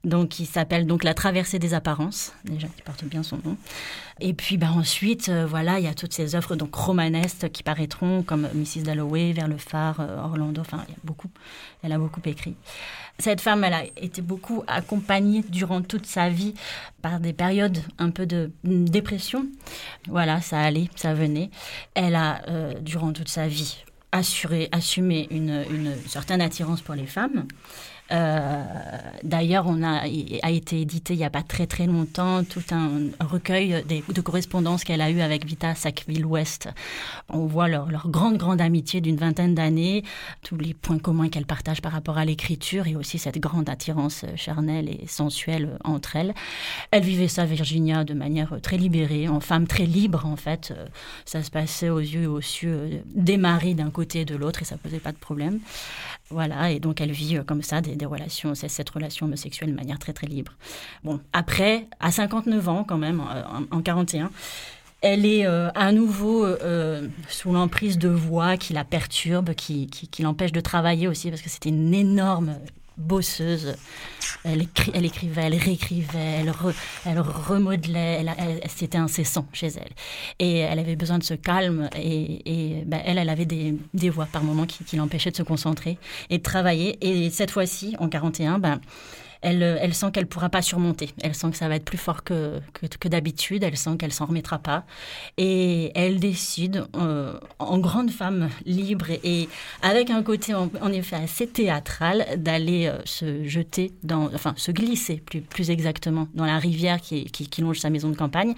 donc 0.05 0.29
qui 0.29 0.47
s'appelle 0.47 0.87
donc 0.87 1.05
La 1.05 1.15
traversée 1.15 1.59
des 1.59 1.75
apparences, 1.75 2.33
déjà 2.45 2.69
qui 2.69 2.83
porte 2.83 3.05
bien 3.05 3.23
son 3.23 3.39
nom. 3.45 3.57
Et 4.21 4.33
puis 4.33 4.59
bah, 4.59 4.69
ensuite, 4.75 5.29
euh, 5.29 5.47
voilà, 5.47 5.79
il 5.81 5.85
y 5.85 5.89
a 5.89 5.95
toutes 5.95 6.13
ces 6.13 6.35
œuvres 6.35 6.55
donc 6.57 6.75
romanesques 6.75 7.51
qui 7.51 7.63
paraîtront 7.63 8.23
comme 8.23 8.49
Mrs. 8.55 8.83
Dalloway, 8.85 9.33
Vers 9.33 9.49
le 9.49 9.57
phare, 9.57 10.01
euh, 10.01 10.19
Orlando, 10.19 10.61
enfin 10.61 10.85
il 10.89 10.93
y 10.93 10.95
a 10.95 11.01
beaucoup, 11.03 11.29
elle 11.83 11.93
a 11.93 11.99
beaucoup 11.99 12.21
écrit. 12.25 12.55
Cette 13.19 13.41
femme, 13.41 13.63
elle 13.65 13.75
a 13.75 13.85
été 13.97 14.23
beaucoup 14.23 14.65
accompagnée 14.67 15.45
durant 15.49 15.83
toute 15.83 16.07
sa 16.07 16.29
vie 16.29 16.55
par 17.01 17.21
des 17.21 17.33
périodes 17.33 17.79
un 17.99 18.11
peu 18.11 18.27
de 18.27 18.51
dépression. 18.65 19.47
Voilà, 20.09 20.41
ça 20.41 20.61
allait, 20.61 20.89
ça 20.97 21.15
venait. 21.15 21.51
Elle 21.95 22.17
a, 22.17 22.43
euh, 22.49 22.75
durant 22.81 23.13
toute 23.13 23.29
sa 23.29 23.47
vie, 23.47 23.85
assuré, 24.11 24.69
assumé 24.73 25.29
une, 25.31 25.65
une 25.71 25.95
certaine 26.07 26.41
attirance 26.41 26.81
pour 26.81 26.95
les 26.95 27.07
femmes. 27.07 27.47
Euh, 28.13 28.63
D'ailleurs, 29.25 29.65
on 29.67 29.83
a, 29.83 30.03
a 30.43 30.51
été 30.51 30.83
édité 30.83 31.15
il 31.15 31.17
n'y 31.17 31.25
a 31.25 31.31
pas 31.31 31.43
très 31.43 31.67
très 31.67 31.87
longtemps 31.87 32.45
tout 32.45 32.63
un 32.73 32.91
recueil 33.21 33.83
de 33.89 34.21
correspondances 34.21 34.85
qu'elle 34.85 35.01
a 35.01 35.11
eu 35.11 35.23
avec 35.23 35.47
Vita 35.47 35.75
Sackville-West. 35.75 36.69
On 37.31 37.47
voit 37.47 37.69
leur, 37.69 37.91
leur 37.91 38.11
grande 38.11 38.37
grande 38.37 38.61
amitié 38.61 39.01
d'une 39.01 39.17
vingtaine 39.17 39.55
d'années, 39.55 40.05
tous 40.43 40.59
les 40.59 40.75
points 40.75 40.99
communs 40.99 41.31
qu'elles 41.31 41.47
partagent 41.47 41.81
par 41.81 41.93
rapport 41.93 42.19
à 42.19 42.27
l'écriture 42.27 42.87
et 42.87 42.97
aussi 42.97 43.19
cette 43.19 43.39
grande 43.39 43.71
attirance 43.71 44.27
charnelle 44.37 44.91
et 44.91 45.07
sensuelle 45.07 45.79
entre 45.85 46.17
elles. 46.17 46.35
Elle 46.91 47.03
vivait 47.03 47.29
ça, 47.29 47.47
Virginia, 47.47 48.05
de 48.05 48.13
manière 48.13 48.61
très 48.61 48.77
libérée, 48.77 49.27
en 49.27 49.41
femme 49.41 49.67
très 49.67 49.87
libre 49.87 50.27
en 50.27 50.37
fait. 50.37 50.75
Ça 51.25 51.43
se 51.43 51.51
passait 51.51 51.89
aux 51.89 51.99
yeux 51.99 52.25
et 52.25 52.27
aux 52.27 52.43
cieux 52.43 53.03
des 53.07 53.39
maris 53.39 53.75
d'un 53.75 53.91
côté 53.91 54.21
et 54.21 54.25
de 54.27 54.37
l'autre 54.37 54.61
et 54.61 54.67
ça 54.67 54.77
posait 54.77 55.01
pas 55.01 55.13
de 55.13 55.17
problème. 55.17 55.61
Voilà, 56.31 56.71
et 56.71 56.81
donc 56.81 57.01
elle 57.01 57.13
vit 57.13 57.37
euh, 57.37 57.43
comme 57.43 57.63
ça 57.63 57.81
des, 57.81 58.07
relations, 58.07 58.55
cette 58.55 58.91
relation 58.91 59.27
homosexuelle 59.27 59.71
de 59.71 59.77
manière 59.77 59.99
très 59.99 60.13
très 60.13 60.27
libre. 60.27 60.53
Bon, 61.05 61.21
après, 61.33 61.87
à 62.01 62.11
59 62.11 62.69
ans 62.69 62.85
quand 62.85 62.97
même, 62.97 63.21
en, 63.21 63.77
en 63.77 63.83
41, 63.83 64.31
elle 65.03 65.27
est 65.27 65.47
euh, 65.47 65.69
à 65.75 65.93
nouveau 65.93 66.47
euh, 66.47 67.07
sous 67.29 67.53
l'emprise 67.53 67.99
de 67.99 68.09
voix 68.09 68.57
qui 68.57 68.73
la 68.73 68.85
perturbe, 68.85 69.53
qui, 69.55 69.87
qui, 69.87 70.09
qui 70.09 70.23
l'empêche 70.23 70.53
de 70.53 70.61
travailler 70.61 71.09
aussi, 71.09 71.29
parce 71.29 71.43
que 71.43 71.51
c'était 71.51 71.69
une 71.69 71.93
énorme 71.93 72.57
bosseuse. 72.97 73.75
Elle, 74.45 74.63
écrivait, 74.63 75.43
elle 75.43 75.55
réécrivait, 75.55 76.45
elle, 77.07 77.21
remodelait, 77.21 78.21
elle, 78.21 78.61
c'était 78.69 78.99
incessant 78.99 79.47
chez 79.53 79.69
elle. 79.69 79.93
Et 80.39 80.59
elle 80.59 80.79
avait 80.79 80.97
besoin 80.97 81.19
de 81.19 81.25
ce 81.25 81.35
calme 81.35 81.89
et, 81.97 82.83
ben, 82.87 83.01
elle, 83.05 83.19
elle 83.19 83.31
avait 83.31 83.47
des, 83.47 83.75
des 83.95 84.11
voix 84.11 84.27
par 84.27 84.45
moments 84.45 84.67
qui, 84.67 84.85
qui 84.85 84.97
l'empêchaient 84.97 85.31
de 85.31 85.37
se 85.37 85.43
concentrer 85.43 85.99
et 86.31 86.39
de 86.39 86.43
travailler. 86.43 86.99
Et 87.01 87.31
cette 87.31 87.51
fois-ci, 87.51 87.97
en 87.99 88.09
41, 88.09 88.59
ben, 88.59 88.81
elle, 89.45 89.63
elle 89.63 89.95
sent 89.95 90.11
qu'elle 90.13 90.25
ne 90.25 90.29
pourra 90.29 90.49
pas 90.49 90.63
surmonter. 90.63 91.11
Elle 91.23 91.35
sent 91.35 91.51
que 91.51 91.57
ça 91.57 91.69
va 91.69 91.77
être 91.77 91.85
plus 91.85 91.99
fort 91.99 92.25
que, 92.25 92.61
que, 92.73 93.09
d'habitude. 93.09 93.63
Elle 93.63 93.77
sent 93.77 93.97
qu'elle 93.99 94.13
s'en 94.13 94.25
remettra 94.27 94.59
pas. 94.59 94.85
Et 95.37 95.93
elle 95.95 96.19
décide, 96.19 96.87
euh, 96.97 97.39
en 97.59 97.79
grande 97.79 98.11
femme 98.11 98.49
libre 98.65 99.11
et, 99.11 99.49
avec 99.83 100.09
un 100.11 100.23
côté 100.23 100.55
en, 100.55 100.93
effet 100.93 101.17
assez 101.17 101.47
théâtral, 101.47 102.25
d'aller 102.39 102.87
euh, 102.87 102.99
se 103.05 103.45
jeter, 103.45 103.93
dans, 104.03 104.33
enfin 104.35 104.55
se 104.57 104.73
glisser 104.73 105.17
plus, 105.17 105.43
plus 105.43 105.71
exactement 105.71 106.27
dans 106.35 106.47
la 106.47 106.59
rivière 106.59 107.01
qui, 107.01 107.27
qui, 107.27 107.61
longe 107.61 107.81
sa 107.81 107.91
maison 107.91 108.09
de 108.09 108.17
campagne. 108.17 108.55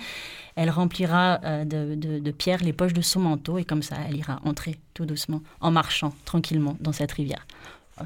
Elle 0.54 0.70
remplira 0.70 1.40
euh, 1.44 1.64
de, 1.64 1.96
de, 1.96 2.20
de 2.20 2.30
pierre 2.30 2.62
les 2.62 2.72
poches 2.72 2.94
de 2.94 3.02
son 3.02 3.20
manteau 3.20 3.58
et 3.58 3.64
comme 3.64 3.82
ça, 3.82 3.96
elle 4.08 4.16
ira 4.16 4.40
entrer 4.44 4.76
tout 4.94 5.04
doucement, 5.04 5.42
en 5.60 5.72
marchant 5.72 6.14
tranquillement 6.24 6.76
dans 6.80 6.92
cette 6.92 7.12
rivière. 7.12 7.44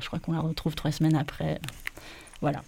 Je 0.01 0.07
crois 0.07 0.19
qu'on 0.19 0.33
la 0.33 0.41
retrouve 0.41 0.75
trois 0.75 0.93
semaines 0.93 1.17
après. 1.17 1.61
Voilà. 2.41 2.63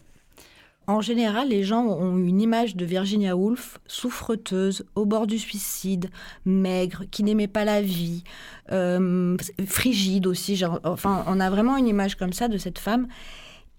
En 0.89 1.01
général, 1.01 1.49
les 1.49 1.62
gens 1.62 1.85
ont 1.85 2.17
une 2.17 2.41
image 2.41 2.75
de 2.75 2.85
Virginia 2.85 3.37
Woolf 3.37 3.79
souffreteuse, 3.87 4.85
au 4.97 5.05
bord 5.07 5.29
du 5.29 5.39
suicide, 5.39 6.11
maigre, 6.45 7.05
qui 7.11 7.23
n'aimait 7.23 7.47
pas 7.47 7.65
la 7.65 7.81
vie, 7.81 8.25
euh, 8.73 9.37
frigide 9.67 10.27
aussi. 10.27 10.61
Enfin, 10.83 11.25
on 11.29 11.39
a 11.39 11.51
vraiment 11.51 11.77
une 11.77 11.87
image 11.87 12.17
comme 12.17 12.33
ça 12.33 12.49
de 12.49 12.59
cette 12.59 12.81
femme. 12.81 13.07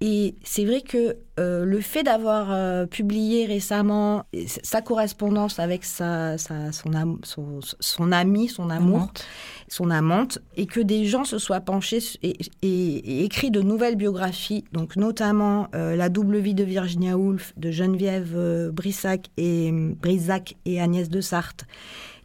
Et 0.06 0.36
c'est 0.44 0.66
vrai 0.66 0.82
que 0.82 1.16
euh, 1.40 1.64
le 1.64 1.80
fait 1.80 2.04
d'avoir 2.04 2.52
euh, 2.52 2.86
publié 2.86 3.46
récemment 3.46 4.26
sa 4.46 4.82
correspondance 4.82 5.60
avec 5.60 5.86
sa, 5.86 6.38
sa 6.38 6.74
son, 6.74 6.94
am, 6.94 7.20
son, 7.24 7.62
son, 7.80 8.12
ami, 8.12 8.50
son 8.50 8.70
amour, 8.70 8.98
amante. 8.98 9.26
son 9.70 9.90
amante, 9.90 10.40
et 10.58 10.66
que 10.66 10.82
des 10.82 11.06
gens 11.06 11.24
se 11.24 11.38
soient 11.38 11.62
penchés 11.62 12.00
et, 12.22 12.36
et, 12.62 12.68
et 12.68 13.24
écrit 13.24 13.50
de 13.50 13.62
nouvelles 13.62 13.96
biographies, 13.96 14.66
donc 14.74 14.98
notamment 14.98 15.70
euh, 15.74 15.96
La 15.96 16.10
double 16.10 16.40
vie 16.40 16.54
de 16.54 16.66
Virginia 16.66 17.18
Woolf 17.18 17.54
de 17.56 17.72
Geneviève 17.72 18.72
Brissac 18.74 19.30
et, 19.38 19.72
Brisac 19.72 20.58
et 20.66 20.82
Agnès 20.82 21.08
de 21.08 21.22
Sarthe, 21.22 21.64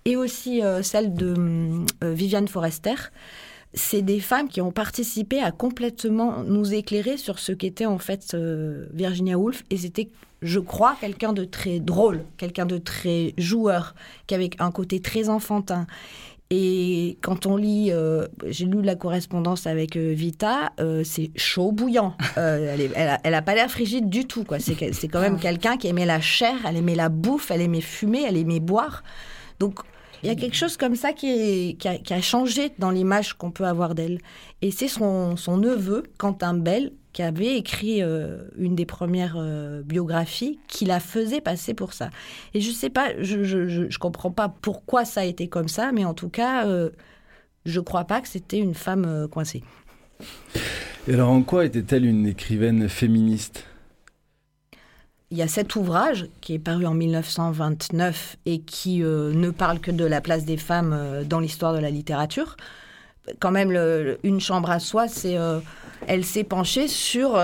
et 0.04 0.16
aussi 0.16 0.62
celle 0.82 1.14
de 1.14 1.84
Viviane 2.02 2.48
Forester 2.48 2.94
c'est 3.78 4.02
des 4.02 4.20
femmes 4.20 4.48
qui 4.48 4.60
ont 4.60 4.72
participé 4.72 5.40
à 5.40 5.52
complètement 5.52 6.42
nous 6.42 6.74
éclairer 6.74 7.16
sur 7.16 7.38
ce 7.38 7.52
qu'était 7.52 7.86
en 7.86 7.98
fait 7.98 8.34
euh, 8.34 8.86
Virginia 8.92 9.38
Woolf. 9.38 9.64
Et 9.70 9.78
c'était, 9.78 10.08
je 10.42 10.58
crois, 10.58 10.96
quelqu'un 11.00 11.32
de 11.32 11.44
très 11.44 11.78
drôle, 11.78 12.24
quelqu'un 12.36 12.66
de 12.66 12.76
très 12.76 13.34
joueur, 13.38 13.94
qui 14.26 14.34
avait 14.34 14.50
un 14.58 14.70
côté 14.70 15.00
très 15.00 15.28
enfantin. 15.28 15.86
Et 16.50 17.18
quand 17.20 17.44
on 17.44 17.56
lit, 17.56 17.92
euh, 17.92 18.26
j'ai 18.46 18.64
lu 18.64 18.80
la 18.82 18.94
correspondance 18.94 19.66
avec 19.66 19.96
euh, 19.96 20.12
Vita, 20.12 20.72
euh, 20.80 21.02
c'est 21.04 21.30
chaud 21.36 21.72
bouillant. 21.72 22.16
Euh, 22.38 22.72
elle, 22.72 22.80
est, 22.80 22.90
elle, 22.94 23.08
a, 23.08 23.20
elle 23.22 23.34
a 23.34 23.42
pas 23.42 23.54
l'air 23.54 23.70
frigide 23.70 24.08
du 24.08 24.26
tout. 24.26 24.44
Quoi. 24.44 24.58
C'est, 24.58 24.94
c'est 24.94 25.08
quand 25.08 25.20
même 25.20 25.38
quelqu'un 25.38 25.76
qui 25.76 25.88
aimait 25.88 26.06
la 26.06 26.20
chair, 26.20 26.56
elle 26.66 26.76
aimait 26.76 26.94
la 26.94 27.10
bouffe, 27.10 27.50
elle 27.50 27.60
aimait 27.60 27.82
fumer, 27.82 28.24
elle 28.26 28.38
aimait 28.38 28.60
boire. 28.60 29.02
Donc 29.60 29.80
il 30.22 30.28
y 30.28 30.32
a 30.32 30.34
quelque 30.34 30.56
chose 30.56 30.76
comme 30.76 30.96
ça 30.96 31.12
qui, 31.12 31.76
a, 31.84 32.20
changé 32.20 32.72
dans 32.78 32.90
l'image 32.90 33.34
qu'on 33.34 33.50
peut 33.50 33.66
avoir 33.66 33.94
d'elle. 33.94 34.18
Et 34.62 34.70
c'est 34.70 34.88
son, 34.88 35.36
neveu, 35.56 36.02
Quentin 36.18 36.54
Bell, 36.54 36.92
qui 37.12 37.22
avait 37.22 37.56
écrit 37.56 38.02
euh, 38.02 38.42
une 38.56 38.74
des 38.74 38.86
premières 38.86 39.36
euh, 39.38 39.82
biographies 39.82 40.60
qui 40.68 40.84
la 40.84 41.00
faisait 41.00 41.40
passer 41.40 41.74
pour 41.74 41.92
ça. 41.92 42.10
Et 42.54 42.60
je 42.60 42.70
sais 42.70 42.90
pas, 42.90 43.10
je, 43.18 43.42
je, 43.42 43.66
je, 43.66 43.88
je, 43.88 43.98
comprends 43.98 44.30
pas 44.30 44.48
pourquoi 44.48 45.04
ça 45.04 45.22
a 45.22 45.24
été 45.24 45.48
comme 45.48 45.68
ça, 45.68 45.90
mais 45.92 46.04
en 46.04 46.14
tout 46.14 46.28
cas, 46.28 46.66
euh, 46.66 46.90
je 47.64 47.80
crois 47.80 48.04
pas 48.04 48.20
que 48.20 48.28
c'était 48.28 48.58
une 48.58 48.74
femme 48.74 49.04
euh, 49.06 49.28
coincée. 49.28 49.62
Et 51.06 51.14
alors 51.14 51.30
en 51.30 51.42
quoi 51.42 51.64
était-elle 51.64 52.04
une 52.04 52.26
écrivaine 52.26 52.88
féministe? 52.88 53.64
Il 55.30 55.36
y 55.36 55.42
a 55.42 55.48
cet 55.48 55.76
ouvrage 55.76 56.26
qui 56.40 56.54
est 56.54 56.58
paru 56.58 56.86
en 56.86 56.94
1929 56.94 58.36
et 58.46 58.60
qui 58.60 59.02
euh, 59.02 59.32
ne 59.34 59.50
parle 59.50 59.78
que 59.78 59.90
de 59.90 60.04
la 60.04 60.20
place 60.20 60.44
des 60.44 60.56
femmes 60.56 60.94
euh, 60.94 61.22
dans 61.24 61.40
l'histoire 61.40 61.74
de 61.74 61.78
la 61.78 61.90
littérature. 61.90 62.56
Quand 63.40 63.50
même, 63.50 63.72
une 64.22 64.40
chambre 64.40 64.70
à 64.70 64.80
soi, 64.80 65.06
c'est, 65.06 65.36
euh, 65.36 65.60
elle 66.06 66.24
s'est 66.24 66.44
penchée 66.44 66.88
sur 66.88 67.38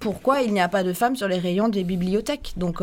pourquoi 0.00 0.42
il 0.42 0.52
n'y 0.52 0.60
a 0.60 0.66
pas 0.66 0.82
de 0.82 0.92
femmes 0.92 1.14
sur 1.14 1.28
les 1.28 1.38
rayons 1.38 1.68
des 1.68 1.84
bibliothèques. 1.84 2.54
Donc, 2.56 2.82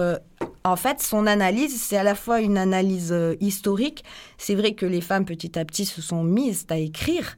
en 0.64 0.76
fait, 0.78 1.02
son 1.02 1.28
analyse, 1.28 1.78
c'est 1.82 1.98
à 1.98 2.04
la 2.04 2.16
fois 2.16 2.40
une 2.40 2.58
analyse 2.58 3.14
historique. 3.42 4.06
C'est 4.38 4.56
vrai 4.56 4.76
que 4.76 4.86
les 4.86 5.02
femmes, 5.02 5.26
petit 5.26 5.60
à 5.60 5.66
petit, 5.66 5.84
se 5.84 6.02
sont 6.02 6.24
mises 6.24 6.66
à 6.70 6.78
écrire, 6.78 7.38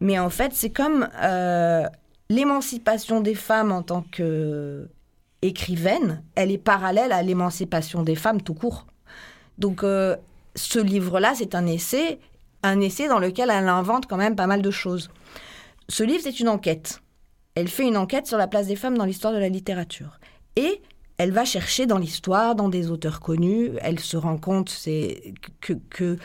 mais 0.00 0.18
en 0.18 0.30
fait, 0.30 0.50
c'est 0.52 0.70
comme 0.70 1.08
l'émancipation 2.28 3.20
des 3.20 3.36
femmes 3.36 3.70
en 3.70 3.82
tant 3.84 4.02
que 4.10 4.88
écrivaine, 5.42 6.22
elle 6.34 6.50
est 6.50 6.58
parallèle 6.58 7.12
à 7.12 7.22
l'émancipation 7.22 8.02
des 8.02 8.14
femmes 8.14 8.42
tout 8.42 8.54
court. 8.54 8.86
Donc 9.58 9.84
euh, 9.84 10.16
ce 10.54 10.78
livre-là, 10.78 11.32
c'est 11.34 11.54
un 11.54 11.66
essai, 11.66 12.18
un 12.62 12.80
essai 12.80 13.08
dans 13.08 13.18
lequel 13.18 13.50
elle 13.50 13.68
invente 13.68 14.06
quand 14.06 14.16
même 14.16 14.36
pas 14.36 14.46
mal 14.46 14.62
de 14.62 14.70
choses. 14.70 15.10
Ce 15.88 16.02
livre, 16.02 16.20
c'est 16.22 16.40
une 16.40 16.48
enquête. 16.48 17.00
Elle 17.54 17.68
fait 17.68 17.86
une 17.86 17.96
enquête 17.96 18.26
sur 18.26 18.38
la 18.38 18.46
place 18.46 18.68
des 18.68 18.76
femmes 18.76 18.96
dans 18.96 19.04
l'histoire 19.04 19.32
de 19.32 19.38
la 19.38 19.48
littérature. 19.48 20.18
Et 20.56 20.80
elle 21.18 21.32
va 21.32 21.44
chercher 21.44 21.86
dans 21.86 21.98
l'histoire, 21.98 22.54
dans 22.54 22.68
des 22.68 22.90
auteurs 22.90 23.20
connus, 23.20 23.72
elle 23.82 23.98
se 23.98 24.16
rend 24.16 24.38
compte 24.38 24.74
que, 25.60 25.74
que 25.90 26.16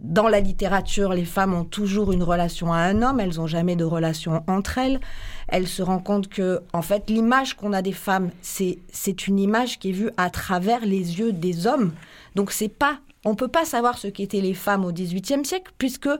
dans 0.00 0.28
la 0.28 0.40
littérature, 0.40 1.12
les 1.12 1.24
femmes 1.24 1.54
ont 1.54 1.64
toujours 1.64 2.12
une 2.12 2.22
relation 2.22 2.72
à 2.72 2.78
un 2.78 3.02
homme, 3.02 3.20
elles 3.20 3.36
n'ont 3.36 3.46
jamais 3.46 3.76
de 3.76 3.84
relation 3.84 4.42
entre 4.48 4.78
elles. 4.78 5.00
Elle 5.48 5.68
se 5.68 5.82
rend 5.82 6.00
compte 6.00 6.28
que, 6.28 6.62
en 6.72 6.82
fait, 6.82 7.08
l'image 7.08 7.54
qu'on 7.54 7.72
a 7.72 7.80
des 7.80 7.92
femmes, 7.92 8.30
c'est 8.42 8.78
c'est 8.90 9.28
une 9.28 9.38
image 9.38 9.78
qui 9.78 9.90
est 9.90 9.92
vue 9.92 10.10
à 10.16 10.30
travers 10.30 10.84
les 10.84 11.18
yeux 11.18 11.32
des 11.32 11.66
hommes. 11.66 11.92
Donc 12.34 12.50
c'est 12.50 12.68
pas, 12.68 12.98
on 13.24 13.34
peut 13.34 13.48
pas 13.48 13.64
savoir 13.64 13.96
ce 13.98 14.08
qu'étaient 14.08 14.40
les 14.40 14.54
femmes 14.54 14.84
au 14.84 14.92
XVIIIe 14.92 15.44
siècle 15.44 15.72
puisque 15.78 16.10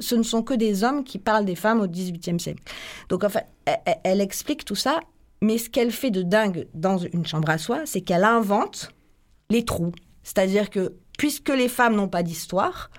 ce 0.00 0.14
ne 0.14 0.22
sont 0.22 0.42
que 0.42 0.54
des 0.54 0.84
hommes 0.84 1.02
qui 1.04 1.18
parlent 1.18 1.44
des 1.44 1.54
femmes 1.56 1.80
au 1.80 1.88
XVIIIe 1.88 2.38
siècle. 2.38 2.62
Donc 3.08 3.24
en 3.24 3.28
fait, 3.28 3.46
elle, 3.66 3.96
elle 4.04 4.20
explique 4.20 4.64
tout 4.64 4.74
ça, 4.74 5.00
mais 5.40 5.58
ce 5.58 5.70
qu'elle 5.70 5.90
fait 5.90 6.10
de 6.10 6.22
dingue 6.22 6.68
dans 6.74 6.98
une 6.98 7.26
chambre 7.26 7.50
à 7.50 7.58
soi, 7.58 7.80
c'est 7.84 8.00
qu'elle 8.00 8.24
invente 8.24 8.92
les 9.50 9.64
trous. 9.64 9.92
C'est-à-dire 10.22 10.70
que 10.70 10.94
puisque 11.18 11.50
les 11.50 11.68
femmes 11.68 11.96
n'ont 11.96 12.08
pas 12.08 12.22
d'histoire, 12.22 12.90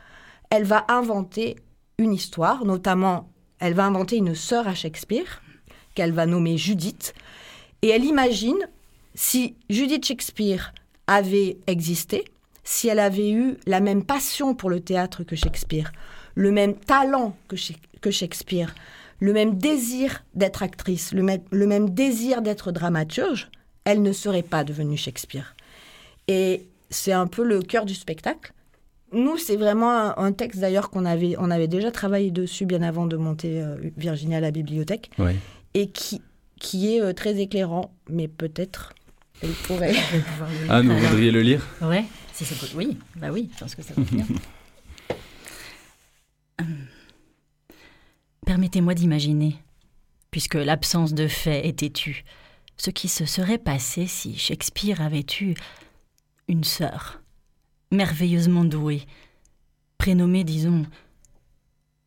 elle 0.56 0.64
va 0.64 0.86
inventer 0.88 1.58
une 1.98 2.14
histoire, 2.14 2.64
notamment 2.64 3.30
elle 3.60 3.74
va 3.74 3.86
inventer 3.86 4.16
une 4.16 4.36
sœur 4.36 4.68
à 4.70 4.74
Shakespeare, 4.74 5.42
qu'elle 5.96 6.14
va 6.14 6.26
nommer 6.26 6.58
Judith, 6.58 7.14
et 7.82 7.90
elle 7.90 8.06
imagine 8.06 8.70
si 9.14 9.56
Judith 9.70 10.06
Shakespeare 10.06 10.74
avait 11.08 11.58
existé, 11.68 12.24
si 12.64 12.88
elle 12.88 13.00
avait 13.00 13.32
eu 13.32 13.58
la 13.68 13.82
même 13.82 14.04
passion 14.04 14.56
pour 14.56 14.70
le 14.70 14.80
théâtre 14.80 15.24
que 15.24 15.36
Shakespeare, 15.36 15.92
le 16.36 16.52
même 16.52 16.76
talent 16.76 17.36
que, 17.48 18.12
Shakespeare, 18.12 18.74
le 19.20 19.34
même 19.34 19.56
désir 19.58 20.24
d'être 20.36 20.64
actrice, 20.64 21.12
le 21.12 21.26
le 21.52 21.68
même 21.68 21.90
désir 21.90 22.42
d'être 22.42 22.72
dramaturge, 22.72 23.50
elle 23.84 24.02
ne 24.02 24.14
serait 24.14 24.44
pas 24.44 24.64
devenue 24.64 24.98
Shakespeare. 24.98 25.56
Et 26.28 26.66
c'est 26.90 27.14
un 27.14 27.28
peu 27.28 27.44
le 27.44 27.62
cœur 27.62 27.86
du 27.86 27.94
spectacle 27.94 28.54
nous, 29.16 29.38
c'est 29.38 29.56
vraiment 29.56 29.92
un, 29.92 30.14
un 30.18 30.32
texte 30.34 30.60
d'ailleurs 30.60 30.90
qu'on 30.90 31.06
avait, 31.06 31.36
on 31.40 31.50
avait 31.50 31.68
déjà 31.68 31.90
travaillé 31.92 32.32
dessus 32.32 32.66
bien 32.66 32.82
avant 32.82 33.08
de 33.08 33.18
monter 33.18 33.62
euh, 33.62 33.78
Virginia 33.98 34.38
à 34.38 34.42
la 34.42 34.52
bibliothèque. 34.52 35.10
Oui. 35.18 35.32
Et 35.74 35.90
qui, 35.90 36.22
qui 36.60 36.94
est 36.94 37.02
euh, 37.02 37.14
très 37.14 37.40
éclairant, 37.40 37.96
mais 38.10 38.28
peut-être 38.28 38.94
elle 39.42 39.52
pourrait. 39.52 39.96
Ah, 40.70 40.82
vous 40.82 40.98
voudriez 40.98 41.32
le 41.32 41.42
lire? 41.42 41.66
Ouais, 41.82 42.06
si 42.34 42.46
c'est 42.46 42.74
oui, 42.76 42.98
bah 43.16 43.28
oui, 43.32 43.50
je 43.54 43.60
pense 43.60 43.76
que 43.76 43.82
ça 43.82 43.94
va 43.96 44.04
bien. 44.04 44.26
Permettez-moi 48.46 48.94
d'imaginer, 48.94 49.56
puisque 50.32 50.56
l'absence 50.56 51.14
de 51.14 51.28
fait 51.28 51.68
est 51.68 51.80
têtue, 51.80 52.24
ce 52.78 52.90
qui 52.90 53.08
se 53.08 53.26
serait 53.26 53.58
passé 53.58 54.06
si 54.08 54.38
Shakespeare 54.38 55.02
avait 55.02 55.26
eu 55.42 55.56
une 56.48 56.64
sœur, 56.64 57.22
merveilleusement 57.96 58.66
douée, 58.66 59.04
prénommée, 59.98 60.44
disons, 60.44 60.86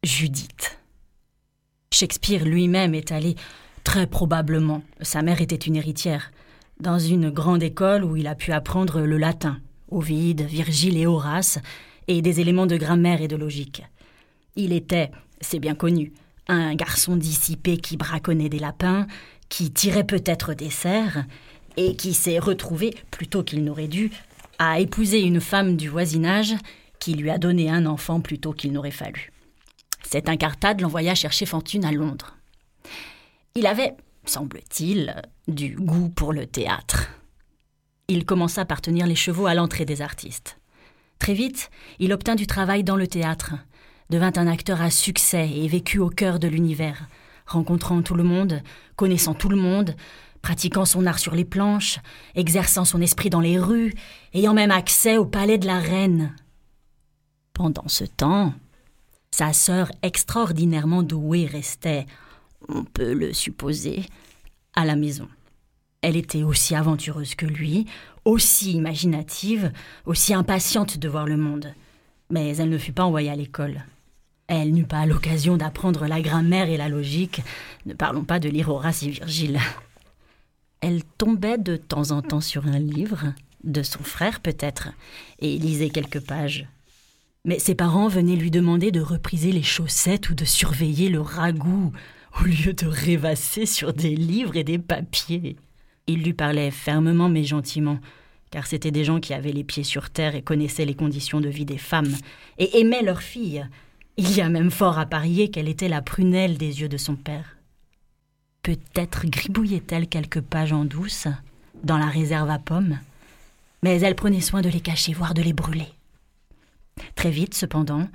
Judith. 0.04 0.78
Shakespeare 1.92 2.45
lui-même 2.45 2.95
est 2.95 3.11
allé, 3.12 3.35
très 3.83 4.07
probablement, 4.07 4.83
sa 5.00 5.23
mère 5.23 5.40
était 5.40 5.57
une 5.57 5.76
héritière, 5.76 6.30
dans 6.80 6.99
une 6.99 7.30
grande 7.30 7.62
école 7.62 8.04
où 8.04 8.16
il 8.16 8.26
a 8.26 8.35
pu 8.35 8.52
apprendre 8.52 9.00
le 9.00 9.18
latin, 9.18 9.61
Ovide, 9.90 10.42
Virgile 10.42 10.99
et 10.99 11.07
Horace, 11.07 11.59
et 12.07 12.23
des 12.23 12.40
éléments 12.40 12.66
de 12.66 12.76
grammaire 12.76 13.21
et 13.21 13.28
de 13.28 13.37
logique. 13.37 13.83
Il 14.54 14.73
était, 14.73 15.11
c'est 15.40 15.59
bien 15.59 15.75
connu, 15.75 16.12
un 16.47 16.75
garçon 16.75 17.16
dissipé 17.16 17.78
qui 17.78 17.97
braconnait 17.97 18.49
des 18.49 18.59
lapins, 18.59 19.07
qui 19.49 19.71
tirait 19.71 20.04
peut-être 20.04 20.54
des 20.54 20.71
cerfs, 20.71 21.25
et 21.76 21.97
qui 21.97 22.12
s'est 22.12 22.38
retrouvé, 22.38 22.95
plutôt 23.11 23.42
qu'il 23.42 23.64
n'aurait 23.64 23.88
dû, 23.88 24.11
à 24.59 24.81
épouser 24.81 25.21
une 25.23 25.41
femme 25.41 25.77
du 25.77 25.88
voisinage 25.88 26.55
qui 26.99 27.15
lui 27.15 27.31
a 27.31 27.38
donné 27.38 27.71
un 27.71 27.87
enfant 27.87 28.21
plutôt 28.21 28.53
qu'il 28.53 28.73
n'aurait 28.73 28.91
fallu. 28.91 29.33
Cet 30.03 30.29
incartade 30.29 30.81
l'envoya 30.81 31.15
chercher 31.15 31.47
fortune 31.47 31.85
à 31.85 31.93
Londres. 31.93 32.37
Il 33.55 33.67
avait, 33.67 33.95
semble-t-il, 34.25 35.23
du 35.47 35.77
goût 35.77 36.09
pour 36.09 36.33
le 36.33 36.47
théâtre. 36.47 37.09
Il 38.09 38.25
commença 38.25 38.65
par 38.65 38.81
tenir 38.81 39.07
les 39.07 39.15
chevaux 39.15 39.47
à 39.47 39.55
l'entrée 39.55 39.85
des 39.85 40.00
artistes. 40.03 40.59
Très 41.19 41.35
vite, 41.35 41.71
il 41.99 42.12
obtint 42.12 42.37
du 42.37 42.47
travail 42.47 42.85
dans 42.85 42.97
le 42.97 43.07
théâtre, 43.07 43.55
devint 44.11 44.33
un 44.37 44.47
acteur 44.47 44.81
à 44.81 44.91
succès 44.91 45.50
et 45.50 45.69
vécut 45.69 45.99
au 45.99 46.09
cœur 46.09 46.38
de 46.38 46.49
l'univers, 46.49 47.09
rencontrant 47.47 48.00
tout 48.03 48.15
le 48.15 48.23
monde, 48.23 48.62
connaissant 48.97 49.35
tout 49.35 49.49
le 49.49 49.57
monde, 49.57 49.95
pratiquant 50.49 50.87
son 50.87 51.05
art 51.05 51.19
sur 51.19 51.35
les 51.35 51.45
planches, 51.45 51.99
exerçant 52.35 52.87
son 52.87 53.02
esprit 53.02 53.28
dans 53.28 53.43
les 53.43 53.59
rues, 53.59 53.93
ayant 54.33 54.55
même 54.55 54.71
accès 54.71 55.19
au 55.19 55.26
palais 55.26 55.59
de 55.59 55.67
la 55.67 55.78
reine. 55.78 56.35
Pendant 57.52 57.87
ce 57.87 58.05
temps, 58.05 58.55
sa 59.31 59.52
sœur 59.52 59.93
extraordinairement 60.00 61.02
douée 61.02 61.45
restait, 61.45 62.07
on 62.67 62.83
peut 62.83 63.12
le 63.12 63.35
supposer, 63.35 64.07
à 64.75 64.87
la 64.87 64.97
maison. 64.97 65.28
Elle 66.00 66.17
était 66.17 66.45
aussi 66.45 66.75
aventureuse 66.75 67.35
que 67.35 67.45
lui, 67.45 67.85
aussi 68.25 68.73
imaginative, 68.73 69.71
aussi 70.07 70.33
impatiente 70.33 70.97
de 70.97 71.11
voir 71.11 71.26
le 71.26 71.37
monde. 71.37 71.75
Mais 72.31 72.57
elle 72.57 72.71
ne 72.71 72.78
fut 72.78 72.93
pas 72.93 73.05
envoyée 73.05 73.28
à 73.28 73.37
l'école. 73.37 73.85
Elle 74.47 74.73
n'eut 74.73 74.87
pas 74.87 75.05
l'occasion 75.05 75.59
d'apprendre 75.59 76.07
la 76.07 76.23
grammaire 76.23 76.71
et 76.71 76.78
la 76.78 76.88
logique, 76.88 77.43
ne 77.85 77.93
parlons 77.93 78.25
pas 78.25 78.38
de 78.38 78.49
lire 78.49 78.71
Horace 78.71 79.02
et 79.02 79.11
Virgile. 79.11 79.61
Elle 80.80 81.02
tombait 81.04 81.58
de 81.58 81.76
temps 81.76 82.12
en 82.12 82.23
temps 82.23 82.40
sur 82.40 82.66
un 82.66 82.78
livre, 82.78 83.35
de 83.64 83.82
son 83.82 84.02
frère 84.02 84.40
peut-être, 84.40 84.90
et 85.40 85.58
lisait 85.58 85.90
quelques 85.90 86.20
pages. 86.20 86.66
Mais 87.44 87.58
ses 87.58 87.75
parents 87.75 88.08
venaient 88.08 88.37
lui 88.37 88.50
demander 88.50 88.90
de 88.90 89.00
repriser 89.00 89.52
les 89.52 89.62
chaussettes 89.62 90.30
ou 90.30 90.35
de 90.35 90.44
surveiller 90.44 91.08
le 91.08 91.20
ragoût, 91.20 91.92
au 92.40 92.44
lieu 92.44 92.73
de 92.73 92.87
rêvasser 92.87 93.66
sur 93.66 93.92
des 93.92 94.14
livres 94.14 94.56
et 94.56 94.64
des 94.64 94.78
papiers. 94.78 95.56
Il 96.06 96.23
lui 96.23 96.32
parlait 96.32 96.70
fermement 96.70 97.28
mais 97.28 97.44
gentiment, 97.44 97.99
car 98.50 98.66
c'étaient 98.66 98.90
des 98.90 99.04
gens 99.04 99.20
qui 99.20 99.35
avaient 99.35 99.52
les 99.52 99.64
pieds 99.64 99.85
sur 99.85 100.11
terre 100.11 100.35
et 100.35 100.42
connaissaient 100.42 100.85
les 100.85 100.94
conditions 100.94 101.40
de 101.40 101.49
vie 101.49 101.64
des 101.64 101.78
femmes, 101.78 102.14
et 102.58 102.80
aimaient 102.80 103.02
leurs 103.02 103.23
filles. 103.23 103.66
Il 104.16 104.35
y 104.35 104.40
a 104.40 104.49
même 104.49 104.70
fort 104.70 104.99
à 104.99 105.06
parier 105.06 105.50
qu'elle 105.50 105.68
était 105.68 105.88
la 105.88 106.02
prunelle 106.02 106.58
des 106.58 106.80
yeux 106.80 106.88
de 106.88 106.97
son 106.97 107.14
père. 107.14 107.58
Peut-être 108.68 109.25
gribouillait-elle 109.25 110.08
quelques 110.08 110.42
pages 110.42 110.75
en 110.75 110.84
douce, 110.84 111.26
dans 111.84 111.96
la 111.96 112.08
réserve 112.08 112.50
à 112.50 112.58
pommes, 112.58 112.98
mais 113.82 113.98
elle 114.02 114.14
prenait 114.14 114.42
soin 114.42 114.60
de 114.60 114.68
les 114.68 114.82
cacher, 114.82 115.14
voire 115.14 115.32
de 115.32 115.40
les 115.40 115.54
brûler. 115.54 115.88
Très 117.14 117.30
vite, 117.30 117.54
cependant, 117.54 118.06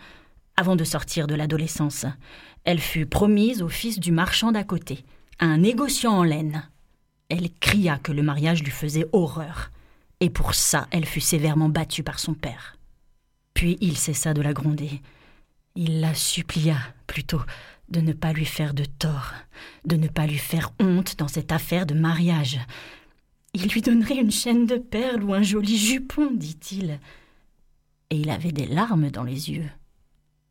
avant 0.56 0.76
de 0.76 0.84
sortir 0.84 1.26
de 1.26 1.34
l'adolescence, 1.34 2.06
elle 2.66 2.80
fut 2.80 3.08
promise 3.08 3.64
au 3.64 3.68
fils 3.68 4.00
du 4.00 4.12
marchand 4.12 4.52
d'à 4.52 4.64
côté, 4.64 5.04
un 5.40 5.58
négociant 5.58 6.20
en 6.20 6.24
laine. 6.24 6.70
Elle 7.30 7.50
cria 7.60 7.98
que 7.98 8.12
le 8.12 8.22
mariage 8.22 8.62
lui 8.62 8.70
faisait 8.70 9.08
horreur, 9.12 9.72
et 10.20 10.30
pour 10.30 10.54
ça 10.54 10.86
elle 10.92 11.08
fut 11.08 11.20
sévèrement 11.20 11.70
battue 11.70 12.04
par 12.04 12.20
son 12.20 12.36
père. 12.36 12.78
Puis 13.56 13.80
il 13.82 13.98
cessa 13.98 14.36
de 14.36 14.42
la 14.44 14.54
gronder. 14.54 15.02
Il 15.76 16.00
la 16.00 16.14
supplia, 16.14 16.78
plutôt, 17.08 17.42
de 17.94 18.02
ne 18.02 18.12
pas 18.12 18.34
lui 18.34 18.46
faire 18.46 18.74
de 18.74 18.84
tort, 18.84 19.34
de 19.86 19.96
ne 19.96 20.08
pas 20.08 20.26
lui 20.26 20.40
faire 20.40 20.74
honte 20.80 21.16
dans 21.18 21.28
cette 21.30 21.52
affaire 21.52 21.86
de 21.86 21.94
mariage. 21.94 22.60
Il 23.54 23.70
lui 23.70 23.82
donnerait 23.82 24.18
une 24.18 24.32
chaîne 24.32 24.66
de 24.66 24.78
perles 24.78 25.24
ou 25.24 25.34
un 25.34 25.44
joli 25.44 25.78
jupon, 25.78 26.32
dit-il. 26.32 27.00
Et 28.10 28.18
il 28.18 28.30
avait 28.32 28.52
des 28.52 28.66
larmes 28.66 29.12
dans 29.12 29.24
les 29.24 29.52
yeux. 29.52 29.70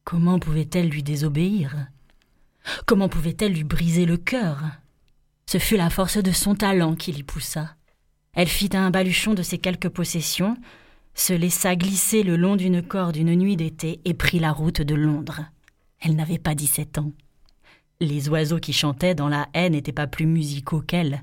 Comment 0.05 0.39
pouvait-elle 0.39 0.89
lui 0.89 1.03
désobéir? 1.03 1.89
Comment 2.87 3.09
pouvait-elle 3.09 3.55
lui 3.55 3.65
briser 3.65 4.07
le 4.07 4.17
cœur? 4.17 4.63
Ce 5.47 5.59
fut 5.59 5.77
la 5.77 5.91
force 5.91 6.19
de 6.19 6.31
son 6.31 6.55
talent 6.55 6.95
qui 6.95 7.11
l'y 7.11 7.25
poussa. 7.25 7.75
Elle 8.35 8.49
fit 8.49 8.71
un 8.73 8.91
baluchon 8.91 9.35
de 9.35 9.43
ses 9.43 9.59
quelques 9.59 9.89
possessions, 9.89 10.57
se 11.15 11.33
laissa 11.33 11.75
glisser 11.75 12.23
le 12.23 12.37
long 12.37 12.55
d'une 12.55 12.83
corde 12.83 13.17
une 13.17 13.35
nuit 13.35 13.57
d'été 13.57 14.01
et 14.05 14.15
prit 14.15 14.39
la 14.39 14.53
route 14.53 14.81
de 14.81 14.95
Londres. 14.95 15.45
Elle 16.01 16.15
n'avait 16.17 16.39
pas 16.39 16.55
dix-sept 16.55 16.99
ans. 16.99 17.13
Les 18.03 18.29
oiseaux 18.29 18.59
qui 18.59 18.73
chantaient 18.73 19.15
dans 19.15 19.29
la 19.29 19.47
haie 19.55 19.71
n'étaient 19.71 19.93
pas 19.93 20.09
plus 20.09 20.27
musicaux 20.27 20.81
qu'elle. 20.81 21.23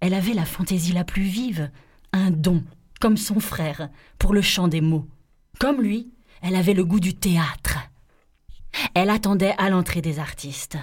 Elle 0.00 0.12
avait 0.12 0.34
la 0.34 0.44
fantaisie 0.44 0.92
la 0.92 1.04
plus 1.04 1.22
vive, 1.22 1.70
un 2.12 2.32
don, 2.32 2.64
comme 3.00 3.16
son 3.16 3.38
frère, 3.38 3.90
pour 4.18 4.34
le 4.34 4.42
chant 4.42 4.66
des 4.66 4.80
mots. 4.80 5.06
Comme 5.60 5.80
lui, 5.80 6.10
elle 6.42 6.56
avait 6.56 6.74
le 6.74 6.84
goût 6.84 6.98
du 6.98 7.14
théâtre. 7.14 7.78
Elle 8.94 9.10
attendait 9.10 9.54
à 9.56 9.70
l'entrée 9.70 10.02
des 10.02 10.18
artistes. 10.18 10.76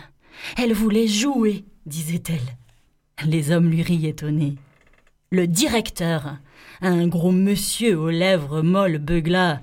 Elle 0.56 0.72
voulait 0.72 1.10
jouer, 1.10 1.66
disait-elle. 1.86 2.56
Les 3.26 3.52
hommes 3.52 3.70
lui 3.70 3.82
rient 3.82 4.08
étonnés. 4.08 4.56
Le 5.30 5.46
directeur, 5.46 6.38
un 6.80 7.06
gros 7.10 7.34
monsieur 7.34 8.00
aux 8.00 8.12
lèvres 8.12 8.62
molles, 8.62 8.98
beugla. 8.98 9.60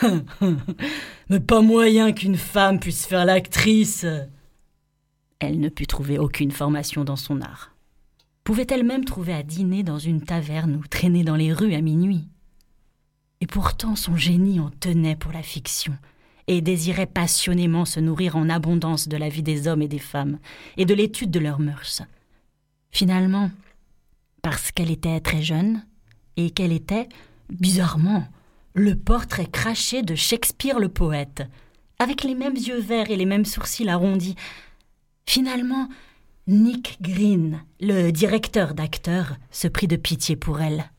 Mais 1.28 1.40
pas 1.40 1.60
moyen 1.60 2.12
qu'une 2.12 2.36
femme 2.36 2.78
puisse 2.78 3.04
faire 3.04 3.24
l'actrice. 3.24 4.06
Elle 5.44 5.60
ne 5.60 5.68
put 5.68 5.86
trouver 5.86 6.18
aucune 6.18 6.50
formation 6.50 7.04
dans 7.04 7.16
son 7.16 7.40
art. 7.40 7.70
Pouvait-elle 8.44 8.84
même 8.84 9.04
trouver 9.04 9.32
à 9.32 9.42
dîner 9.42 9.82
dans 9.82 9.98
une 9.98 10.22
taverne 10.22 10.76
ou 10.76 10.86
traîner 10.86 11.24
dans 11.24 11.36
les 11.36 11.52
rues 11.52 11.74
à 11.74 11.80
minuit? 11.80 12.28
Et 13.40 13.46
pourtant 13.46 13.96
son 13.96 14.16
génie 14.16 14.60
en 14.60 14.70
tenait 14.70 15.16
pour 15.16 15.32
la 15.32 15.42
fiction, 15.42 15.96
et 16.46 16.60
désirait 16.60 17.06
passionnément 17.06 17.84
se 17.84 18.00
nourrir 18.00 18.36
en 18.36 18.48
abondance 18.48 19.08
de 19.08 19.16
la 19.16 19.28
vie 19.28 19.42
des 19.42 19.68
hommes 19.68 19.82
et 19.82 19.88
des 19.88 19.98
femmes, 19.98 20.38
et 20.76 20.84
de 20.84 20.94
l'étude 20.94 21.30
de 21.30 21.40
leurs 21.40 21.60
mœurs. 21.60 22.02
Finalement, 22.90 23.50
parce 24.42 24.72
qu'elle 24.72 24.90
était 24.90 25.20
très 25.20 25.42
jeune, 25.42 25.84
et 26.36 26.50
qu'elle 26.50 26.72
était, 26.72 27.08
bizarrement, 27.50 28.26
le 28.74 28.94
portrait 28.96 29.46
craché 29.46 30.02
de 30.02 30.14
Shakespeare 30.14 30.78
le 30.78 30.88
poète, 30.88 31.44
avec 31.98 32.24
les 32.24 32.34
mêmes 32.34 32.56
yeux 32.56 32.80
verts 32.80 33.10
et 33.10 33.16
les 33.16 33.24
mêmes 33.24 33.44
sourcils 33.44 33.88
arrondis. 33.88 34.34
Finalement, 35.26 35.88
Nick 36.46 36.98
Green, 37.00 37.62
le 37.80 38.10
directeur 38.10 38.74
d'acteurs, 38.74 39.36
se 39.50 39.68
prit 39.68 39.88
de 39.88 39.96
pitié 39.96 40.36
pour 40.36 40.60
elle. 40.60 40.90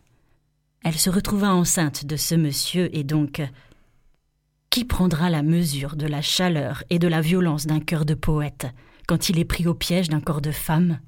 Elle 0.84 0.98
se 0.98 1.10
retrouva 1.10 1.54
enceinte 1.54 2.06
de 2.06 2.16
ce 2.16 2.36
monsieur 2.36 2.96
et 2.96 3.04
donc 3.04 3.42
qui 4.70 4.84
prendra 4.86 5.30
la 5.30 5.42
mesure 5.42 5.96
de 5.96 6.06
la 6.08 6.22
chaleur 6.22 6.84
et 6.90 7.00
de 7.00 7.08
la 7.08 7.22
violence 7.22 7.66
d'un 7.66 7.80
cœur 7.80 8.06
de 8.06 8.14
poète 8.14 8.68
quand 9.08 9.30
il 9.30 9.40
est 9.40 9.46
pris 9.46 9.68
au 9.68 9.74
piège 9.74 10.10
d'un 10.10 10.20
corps 10.20 10.42
de 10.42 10.52
femme? 10.52 11.00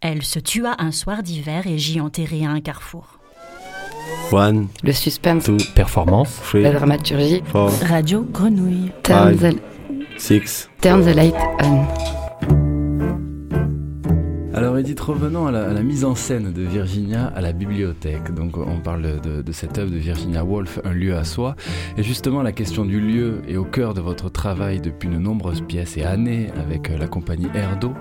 Elle 0.00 0.22
se 0.22 0.38
tua 0.38 0.74
un 0.78 0.90
soir 0.90 1.22
d'hiver 1.22 1.66
et 1.66 1.78
j'y 1.78 2.00
enterrai 2.00 2.44
à 2.44 2.50
un 2.50 2.60
carrefour. 2.60 3.18
One, 4.32 4.68
Le 4.82 4.92
suspense, 4.92 5.44
two, 5.44 5.56
Performance. 5.74 6.40
three, 6.42 6.62
la 6.62 6.72
dramaturgie. 6.72 7.42
four, 7.46 7.70
Radio 7.88 8.22
Grenouille. 8.24 8.90
Six. 10.18 10.68
turn 10.80 11.04
the 11.04 11.14
light 11.14 11.34
on. 11.62 12.14
Alors 14.54 14.78
Edith, 14.78 15.00
revenons 15.00 15.48
à 15.48 15.50
la, 15.50 15.82
mise 15.82 16.04
en 16.04 16.14
scène 16.14 16.52
de 16.52 16.62
Virginia 16.62 17.26
à 17.34 17.40
la 17.40 17.52
bibliothèque. 17.52 18.32
Donc 18.32 18.56
on 18.56 18.78
parle 18.78 19.20
de, 19.20 19.52
cette 19.52 19.78
œuvre 19.78 19.90
de 19.90 19.96
Virginia 19.96 20.44
Woolf, 20.44 20.78
Un 20.84 20.92
lieu 20.92 21.16
à 21.16 21.24
soi. 21.24 21.56
Et 21.98 22.04
justement 22.04 22.40
la 22.40 22.52
question 22.52 22.84
du 22.84 23.00
lieu 23.00 23.42
est 23.48 23.56
au 23.56 23.64
cœur 23.64 23.94
de 23.94 24.00
votre 24.00 24.30
travail 24.30 24.80
depuis 24.80 25.08
de 25.08 25.16
nombreuses 25.16 25.60
pièces 25.60 25.96
et 25.96 26.04
années 26.04 26.50
avec 26.54 26.88
euh, 26.88 26.96
la 26.96 27.08
compagnie 27.08 27.48
Erdo 27.52 27.94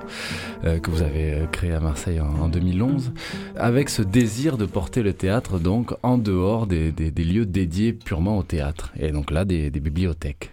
euh, 0.64 0.78
que 0.78 0.92
vous 0.92 1.02
avez 1.02 1.34
euh, 1.34 1.46
créée 1.48 1.74
à 1.74 1.80
Marseille 1.80 2.20
en, 2.20 2.48
2011. 2.50 3.14
Avec 3.56 3.90
ce 3.90 4.04
désir 4.04 4.58
de 4.58 4.68
porter 4.68 5.02
le 5.02 5.14
théâtre 5.14 5.58
donc 5.58 5.96
en 6.04 6.20
dehors 6.20 6.68
des, 6.68 6.92
lieux 7.18 7.48
dédiés 7.48 7.94
purement 7.94 8.38
au 8.38 8.44
théâtre. 8.44 8.94
Et 9.00 9.12
donc 9.12 9.32
là 9.32 9.44
des 9.44 9.72
bibliothèques 9.72 10.53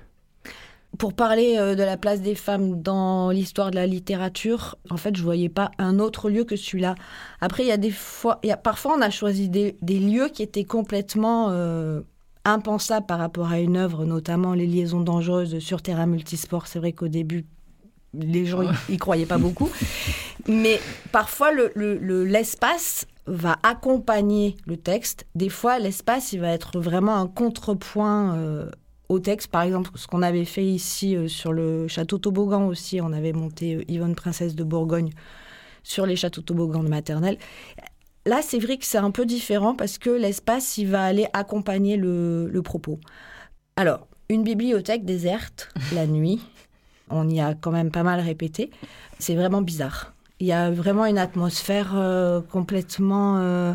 pour 0.98 1.14
parler 1.14 1.56
euh, 1.56 1.74
de 1.74 1.82
la 1.82 1.96
place 1.96 2.20
des 2.20 2.34
femmes 2.34 2.82
dans 2.82 3.30
l'histoire 3.30 3.70
de 3.70 3.76
la 3.76 3.86
littérature, 3.86 4.76
en 4.90 4.96
fait, 4.96 5.16
je 5.16 5.22
voyais 5.22 5.48
pas 5.48 5.70
un 5.78 5.98
autre 5.98 6.30
lieu 6.30 6.44
que 6.44 6.56
celui-là. 6.56 6.94
Après, 7.40 7.62
il 7.62 7.68
y 7.68 7.72
a 7.72 7.76
des 7.76 7.90
fois, 7.90 8.40
il 8.42 8.48
y 8.48 8.52
a, 8.52 8.56
parfois, 8.56 8.94
on 8.96 9.00
a 9.00 9.10
choisi 9.10 9.48
des, 9.48 9.76
lieux 9.82 10.28
qui 10.28 10.42
étaient 10.42 10.64
complètement 10.64 11.48
euh, 11.50 12.00
impensables 12.44 13.06
par 13.06 13.18
rapport 13.18 13.50
à 13.50 13.60
une 13.60 13.76
œuvre, 13.76 14.04
notamment 14.04 14.52
les 14.54 14.66
liaisons 14.66 15.00
dangereuses 15.00 15.58
sur 15.60 15.80
terrain 15.80 16.06
multisport. 16.06 16.66
C'est 16.66 16.78
vrai 16.78 16.92
qu'au 16.92 17.08
début, 17.08 17.46
les 18.12 18.44
gens 18.44 18.62
y, 18.88 18.96
croyaient 18.96 19.26
pas 19.26 19.38
beaucoup, 19.38 19.70
mais 20.48 20.80
parfois 21.12 21.50
l'espace 21.76 23.06
le, 23.26 23.32
va 23.32 23.56
accompagner 23.62 24.56
le 24.66 24.76
texte. 24.76 25.26
Des 25.36 25.48
fois, 25.48 25.78
l'espace, 25.78 26.32
il 26.32 26.40
va 26.40 26.48
être 26.48 26.80
vraiment 26.80 27.16
un 27.16 27.28
contrepoint. 27.28 28.36
Euh, 28.36 28.70
au 29.10 29.18
texte. 29.18 29.48
Par 29.48 29.62
exemple, 29.62 29.90
ce 29.96 30.06
qu'on 30.06 30.22
avait 30.22 30.46
fait 30.46 30.64
ici 30.64 31.16
euh, 31.16 31.28
sur 31.28 31.52
le 31.52 31.88
château 31.88 32.16
Toboggan 32.16 32.66
aussi, 32.66 33.00
on 33.02 33.12
avait 33.12 33.32
monté 33.32 33.74
euh, 33.74 33.84
Yvonne 33.88 34.14
Princesse 34.14 34.54
de 34.54 34.64
Bourgogne 34.64 35.10
sur 35.82 36.06
les 36.06 36.16
châteaux 36.16 36.42
Toboggan 36.42 36.84
de 36.84 36.88
maternelle. 36.88 37.36
Là, 38.24 38.40
c'est 38.42 38.58
vrai 38.58 38.76
que 38.78 38.86
c'est 38.86 38.98
un 38.98 39.10
peu 39.10 39.26
différent 39.26 39.74
parce 39.74 39.98
que 39.98 40.10
l'espace, 40.10 40.78
il 40.78 40.86
va 40.86 41.04
aller 41.04 41.26
accompagner 41.32 41.96
le, 41.96 42.48
le 42.48 42.62
propos. 42.62 43.00
Alors, 43.76 44.06
une 44.28 44.44
bibliothèque 44.44 45.04
déserte 45.04 45.70
la 45.92 46.06
nuit, 46.06 46.40
on 47.10 47.28
y 47.28 47.40
a 47.40 47.54
quand 47.54 47.72
même 47.72 47.90
pas 47.90 48.04
mal 48.04 48.20
répété, 48.20 48.70
c'est 49.18 49.34
vraiment 49.34 49.62
bizarre. 49.62 50.14
Il 50.38 50.46
y 50.46 50.52
a 50.52 50.70
vraiment 50.70 51.04
une 51.04 51.18
atmosphère 51.18 51.92
euh, 51.96 52.40
complètement 52.40 53.74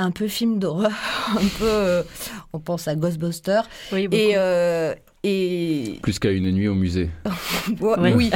un 0.00 0.10
peu 0.10 0.28
film 0.28 0.58
d'horreur, 0.58 0.92
un 1.30 1.46
peu. 1.58 1.64
Euh, 1.64 2.02
on 2.52 2.58
pense 2.58 2.88
à 2.88 2.94
Ghostbusters. 2.94 3.68
Oui, 3.92 4.08
et, 4.10 4.32
euh, 4.36 4.94
et... 5.22 5.98
Plus 6.02 6.18
qu'à 6.18 6.30
une 6.30 6.50
nuit 6.50 6.68
au 6.68 6.74
musée. 6.74 7.10
Oui. 7.80 8.30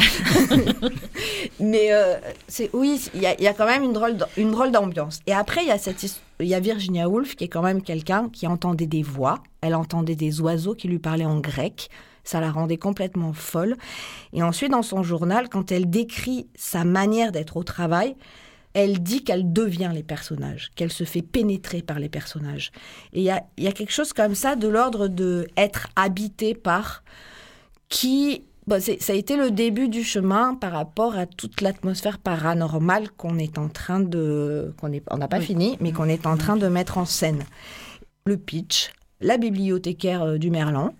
Mais 1.61 1.89
euh, 1.93 2.17
c'est 2.47 2.71
oui, 2.73 3.01
il 3.15 3.23
y, 3.23 3.27
a 3.27 3.55
quand 3.55 3.67
même 3.67 3.83
une 3.83 3.93
drôle, 3.93 4.17
une 4.37 4.51
drôle 4.51 4.71
d'ambiance. 4.71 5.21
Et 5.27 5.33
après, 5.33 5.63
il 5.63 5.69
y 5.69 5.73
a 5.73 5.79
cette 5.79 6.05
il 6.41 6.47
y 6.47 6.55
a 6.55 6.61
Virginia 6.61 7.09
Woolf 7.09 7.37
qui 7.37 7.45
est 7.45 7.49
quand 7.49 7.63
même 7.63 7.83
quelqu'un 7.83 8.29
qui 8.33 8.47
entendait 8.47 8.87
des 8.87 9.03
voix. 9.03 9.43
Elle 9.61 9.75
entendait 9.75 10.15
des 10.15 10.41
oiseaux 10.41 10.75
qui 10.75 10.89
lui 10.89 10.99
parlaient 10.99 11.25
en 11.25 11.41
grec. 11.41 11.89
Ça 12.23 12.41
la 12.41 12.51
rendait 12.51 12.77
complètement 12.77 13.33
folle. 13.33 13.77
Et 14.33 14.43
ensuite, 14.43 14.71
dans 14.71 14.83
son 14.83 15.03
journal, 15.03 15.49
quand 15.49 15.73
elle 15.73 15.89
décrit 15.89 16.49
sa 16.55 16.85
manière 16.85 17.33
d'être 17.33 17.57
au 17.57 17.65
travail, 17.65 18.17
elle 18.75 19.03
dit 19.03 19.23
qu'elle 19.23 19.53
devient 19.53 19.93
les 19.95 20.03
personnages, 20.03 20.73
qu'elle 20.75 20.93
se 20.93 21.05
fait 21.05 21.23
pénétrer 21.23 21.81
par 21.81 22.01
les 22.01 22.09
personnages. 22.09 22.73
Et 23.13 23.21
il 23.21 23.25
y 23.25 23.31
a, 23.31 23.73
quelque 23.73 23.93
chose 23.93 24.13
comme 24.13 24.35
ça 24.35 24.57
de 24.57 24.67
l'ordre 24.67 25.07
de 25.07 25.47
être 25.57 25.87
habité 25.95 26.55
par 26.55 27.05
qui... 27.89 28.43
ça 28.69 29.13
a 29.13 29.17
été 29.17 29.37
le 29.37 29.53
début 29.53 29.89
du 29.89 30.03
chemin 30.03 30.57
par 30.57 30.73
rapport 30.73 31.17
à 31.17 31.27
toute 31.27 31.61
l'atmosphère 31.61 32.19
paranormale 32.19 33.11
qu'on 33.13 33.39
est 33.39 33.59
en 33.59 33.69
train 33.69 34.01
de... 34.01 34.75
qu'on 34.81 34.91
on 35.09 35.19
n'a 35.19 35.29
pas 35.29 35.41
fini, 35.41 35.77
mais 35.81 35.93
qu'on 35.93 36.09
est 36.09 36.27
en 36.27 36.37
train 36.37 36.57
de 36.57 36.67
mettre 36.67 36.99
en 36.99 37.05
scène. 37.05 37.45
Le 38.27 38.37
pitch, 38.37 38.93
la 39.21 39.39
bibliothécaire 39.39 40.23
euh, 40.23 40.39
du 40.39 40.51
Merlan, 40.51 40.95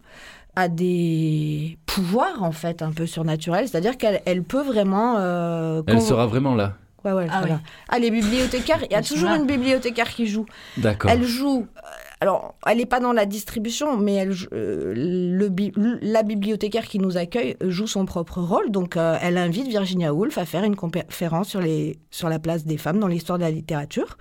a 0.55 0.69
des 0.69 1.77
pouvoirs 1.87 2.45
en 2.45 2.53
fait 2.53 2.83
un 2.83 2.93
peu 2.93 3.07
surnaturels, 3.07 3.67
c'est-à-dire 3.67 3.97
qu'elle 3.97 4.45
peut 4.45 4.63
vraiment... 4.63 5.17
Euh, 5.19 5.83
elle 5.89 6.01
sera 6.01 6.27
vraiment 6.27 6.55
là. 6.55 6.77
Ouais, 7.05 7.13
ouais, 7.13 7.27
ah, 7.31 7.43
ah, 7.91 7.99
les 7.99 8.11
bibliothécaires, 8.11 8.83
il 8.89 8.93
y 8.93 8.95
a 8.95 9.03
toujours 9.03 9.29
une 9.31 9.47
bibliothécaire 9.47 10.09
qui 10.09 10.27
joue. 10.27 10.47
D'accord. 10.79 11.11
Elle 11.11 11.25
joue. 11.25 11.67
Euh, 11.77 11.81
alors, 12.21 12.55
elle 12.67 12.79
n'est 12.79 12.87
pas 12.87 13.01
dans 13.01 13.13
la 13.13 13.27
distribution, 13.27 13.99
mais 13.99 14.15
elle, 14.15 14.33
euh, 14.55 14.95
le, 14.97 15.99
la 16.01 16.23
bibliothécaire 16.23 16.87
qui 16.87 16.99
nous 16.99 17.19
accueille 17.19 17.57
joue 17.61 17.87
son 17.87 18.07
propre 18.07 18.41
rôle. 18.41 18.71
Donc, 18.71 18.97
euh, 18.97 19.19
elle 19.21 19.37
invite 19.37 19.69
Virginia 19.69 20.15
Woolf 20.15 20.39
à 20.39 20.47
faire 20.47 20.65
une 20.65 20.77
conférence 20.77 21.49
sur, 21.49 21.61
les, 21.61 21.99
sur 22.11 22.31
la 22.31 22.39
place 22.39 22.65
des 22.65 22.79
femmes 22.79 23.01
dans 23.01 23.09
l'histoire 23.09 23.37
de 23.37 23.45
la 23.45 23.51
littérature. 23.51 24.17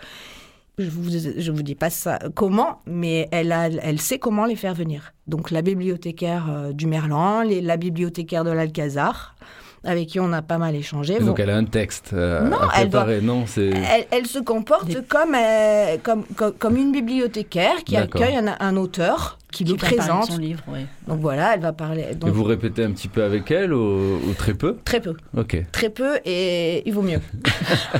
Je 0.77 0.89
vous, 0.89 1.09
je 1.09 1.51
vous 1.51 1.63
dis 1.63 1.75
pas 1.75 1.91
ça 1.91 2.19
comment, 2.35 2.79
mais 2.85 3.29
elle, 3.31 3.53
a, 3.53 3.67
elle 3.67 4.01
sait 4.01 4.19
comment 4.19 4.45
les 4.45 4.57
faire 4.57 4.73
venir. 4.73 5.13
Donc, 5.27 5.51
la 5.51 5.61
bibliothécaire 5.61 6.73
du 6.73 6.87
Merlan, 6.87 7.43
les, 7.43 7.61
la 7.61 7.77
bibliothécaire 7.77 8.43
de 8.43 8.51
l'Alcazar 8.51 9.35
avec 9.83 10.07
qui 10.07 10.19
on 10.19 10.31
a 10.31 10.41
pas 10.41 10.57
mal 10.57 10.75
échangé. 10.75 11.19
Donc 11.19 11.39
elle 11.39 11.49
a 11.49 11.57
un 11.57 11.65
texte 11.65 12.11
euh, 12.13 12.47
non, 12.47 12.57
à 12.57 12.67
préparer, 12.67 13.15
elle 13.15 13.25
non 13.25 13.45
c'est... 13.45 13.71
Elle, 14.11 14.27
se 14.27 14.39
comporte 14.39 15.07
comme, 15.07 15.35
euh, 15.35 15.97
comme, 16.01 16.23
comme, 16.57 16.77
une 16.77 16.91
bibliothécaire 16.91 17.83
qui 17.83 17.97
accueille 17.97 18.37
un, 18.37 18.77
auteur 18.77 19.37
qui, 19.51 19.65
lui 19.65 19.75
présente 19.75 20.31
son 20.31 20.37
livre. 20.37 20.63
Oui. 20.67 20.79
Donc 21.07 21.19
voilà, 21.19 21.53
elle 21.53 21.59
va 21.59 21.73
parler. 21.73 22.05
Et 22.11 22.29
vous 22.29 22.43
répétez 22.43 22.83
un 22.83 22.91
petit 22.91 23.07
peu 23.07 23.23
avec 23.23 23.51
elle 23.51 23.73
ou, 23.73 24.33
très 24.37 24.53
peu? 24.53 24.77
Très 24.85 25.01
peu. 25.01 25.15
Ok. 25.37 25.57
Très 25.71 25.89
peu 25.89 26.17
et 26.25 26.87
il 26.87 26.93
vaut 26.93 27.01
mieux. 27.01 27.21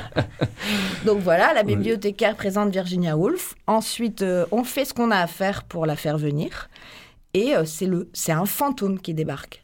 Donc 1.06 1.20
voilà, 1.20 1.54
la 1.54 1.64
bibliothécaire 1.64 2.36
présente 2.36 2.72
Virginia 2.72 3.18
Woolf. 3.18 3.56
Ensuite, 3.68 4.22
euh, 4.22 4.46
on 4.52 4.64
fait 4.64 4.86
ce 4.86 4.94
qu'on 4.94 5.12
a 5.12 5.18
à 5.18 5.28
faire 5.28 5.64
pour 5.64 5.86
la 5.86 5.96
faire 5.96 6.18
venir 6.18 6.70
et 7.34 7.56
euh, 7.56 7.66
c'est 7.66 7.86
le 7.86 8.10
c'est 8.14 8.32
un 8.32 8.46
fantôme 8.46 9.00
qui 9.00 9.14
débarque. 9.14 9.64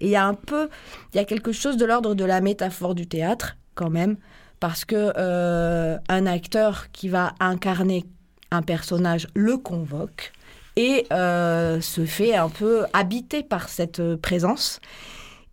Il 0.00 0.08
y 0.08 0.16
a 0.16 0.24
un 0.24 0.34
peu 0.34 0.68
il 1.12 1.16
y 1.16 1.20
a 1.20 1.24
quelque 1.24 1.52
chose 1.52 1.76
de 1.76 1.84
l'ordre 1.84 2.14
de 2.14 2.24
la 2.24 2.40
métaphore 2.40 2.94
du 2.94 3.06
théâtre 3.06 3.56
quand 3.74 3.90
même 3.90 4.16
parce 4.58 4.84
que 4.84 5.12
euh, 5.16 5.96
un 6.08 6.26
acteur 6.26 6.90
qui 6.92 7.08
va 7.08 7.34
incarner 7.40 8.04
un 8.50 8.62
personnage 8.62 9.26
le 9.34 9.56
convoque 9.56 10.32
et 10.76 11.06
euh, 11.12 11.80
se 11.80 12.04
fait 12.04 12.34
un 12.34 12.48
peu 12.48 12.84
habiter 12.92 13.42
par 13.42 13.68
cette 13.68 14.16
présence 14.16 14.80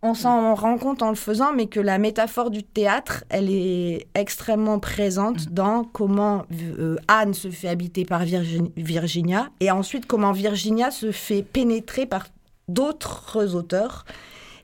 on 0.02 0.14
s'en 0.14 0.54
rend 0.54 0.78
compte 0.78 1.02
en 1.02 1.08
le 1.08 1.16
faisant, 1.16 1.52
mais 1.52 1.66
que 1.66 1.80
la 1.80 1.98
métaphore 1.98 2.50
du 2.50 2.62
théâtre, 2.62 3.24
elle 3.30 3.50
est 3.50 4.06
extrêmement 4.14 4.78
présente 4.78 5.46
mm. 5.46 5.50
dans 5.50 5.84
comment 5.84 6.44
euh, 6.52 6.96
Anne 7.08 7.34
se 7.34 7.50
fait 7.50 7.68
habiter 7.68 8.04
par 8.04 8.22
Virginia, 8.24 9.48
et 9.60 9.70
ensuite 9.70 10.06
comment 10.06 10.32
Virginia 10.32 10.90
se 10.90 11.10
fait 11.10 11.42
pénétrer 11.42 12.06
par 12.06 12.26
d'autres 12.68 13.54
auteurs. 13.54 14.04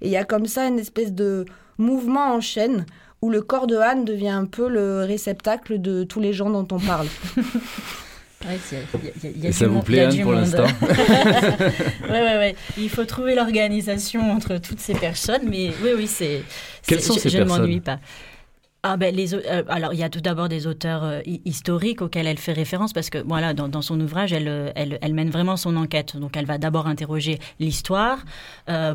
Et 0.01 0.07
il 0.07 0.13
y 0.13 0.17
a 0.17 0.25
comme 0.25 0.47
ça 0.47 0.67
une 0.67 0.79
espèce 0.79 1.13
de 1.13 1.47
mouvement 1.79 2.35
en 2.35 2.41
chaîne 2.41 2.87
où 3.23 3.31
le 3.31 3.41
corps 3.41 3.67
de 3.67 3.77
Anne 3.77 4.05
devient 4.05 4.29
un 4.29 4.45
peu 4.45 4.69
le 4.69 5.05
réceptacle 5.05 5.81
de 5.81 6.05
tous 6.05 6.21
les 6.21 6.33
gens 6.33 6.51
dont 6.51 6.69
on 6.71 6.79
parle. 6.79 7.09
Et 9.43 9.53
ça 9.53 9.67
vous 9.67 9.83
plaît, 9.83 10.05
Anne, 10.05 10.21
pour 10.21 10.33
l'instant 10.33 10.67
Oui, 10.83 10.89
oui, 12.11 12.33
oui. 12.39 12.55
Il 12.79 12.91
faut 12.91 13.05
trouver 13.05 13.35
l'organisation 13.35 14.33
entre 14.33 14.59
toutes 14.59 14.81
ces 14.81 14.95
personnes, 14.95 15.43
mais 15.49 15.73
oui, 15.83 15.91
oui, 15.97 16.07
c'est. 16.07 16.43
Quelles 16.87 17.01
sont 17.01 17.15
ces 17.15 17.31
je, 17.31 17.39
personnes 17.39 17.57
Je 17.57 17.61
ne 17.63 17.67
m'ennuie 17.67 17.81
pas. 17.81 17.99
Ah 18.87 18.99
ben 18.99 19.17
les 19.17 19.33
euh, 19.35 19.63
alors 19.69 19.95
il 19.95 19.99
y 19.99 20.03
a 20.03 20.11
tout 20.11 20.21
d'abord 20.21 20.51
des 20.51 20.67
auteurs 20.67 21.05
euh, 21.05 21.21
historiques 21.47 22.03
auxquels 22.03 22.27
elle 22.27 22.37
fait 22.37 22.53
référence 22.53 22.93
parce 22.93 23.09
que 23.09 23.17
voilà 23.17 23.55
dans, 23.55 23.67
dans 23.67 23.81
son 23.81 23.99
ouvrage 23.99 24.35
elle, 24.35 24.47
euh, 24.47 24.73
elle, 24.75 24.99
elle 25.01 25.15
mène 25.15 25.31
vraiment 25.31 25.57
son 25.57 25.75
enquête. 25.77 26.19
Donc 26.19 26.37
elle 26.37 26.45
va 26.45 26.59
d'abord 26.59 26.87
interroger 26.87 27.39
l'histoire 27.59 28.19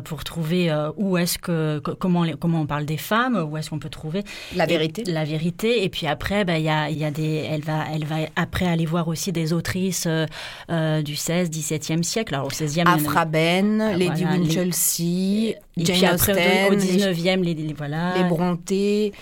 pour 0.04 0.22
trouver 0.22 0.72
où 0.96 1.18
est-ce 1.18 1.38
que 1.38 1.80
comment 1.80 2.24
comment 2.38 2.60
on 2.60 2.66
parle 2.66 2.84
des 2.84 2.96
femmes 2.98 3.36
où 3.50 3.56
est-ce 3.56 3.70
qu'on 3.70 3.80
peut 3.80 3.88
trouver 3.88 4.22
la 4.54 4.66
vérité. 4.66 5.02
la 5.04 5.24
vérité. 5.24 5.82
Et 5.82 5.88
puis 5.88 6.06
après 6.06 6.44
ben 6.44 6.56
il 6.56 6.64
y 6.64 6.68
a 6.68 6.88
il 6.88 6.98
y 6.98 7.04
a 7.04 7.10
des 7.10 7.48
elle 7.50 7.62
va 7.62 7.84
elle 7.92 8.04
va 8.04 8.16
après 8.36 8.66
aller 8.66 8.86
voir 8.86 9.08
aussi 9.08 9.32
des 9.32 9.52
autrices 9.52 10.06
du 10.06 11.16
16 11.16 11.50
17e 11.50 12.04
siècle. 12.04 12.36
Alors 12.36 12.46
au 12.46 12.50
16e 12.50 12.86
Afra 12.86 13.24
Ben 13.24 13.80
ah, 13.80 13.96
Lady 13.96 14.24
Winchelsea 14.24 15.56
Jane 15.76 16.14
Austen 16.14 16.72
au 16.72 16.76
19e 16.76 17.42
les, 17.42 17.54
les, 17.54 17.72
voilà. 17.72 18.14
Les 18.16 18.24
Brontë 18.24 19.12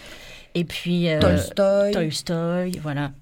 et 0.59 0.65
puis 0.65 1.09
euh, 1.09 1.21
Tolstoy. 1.21 1.93
Tolstoy, 1.93 2.79
voilà. 2.83 3.13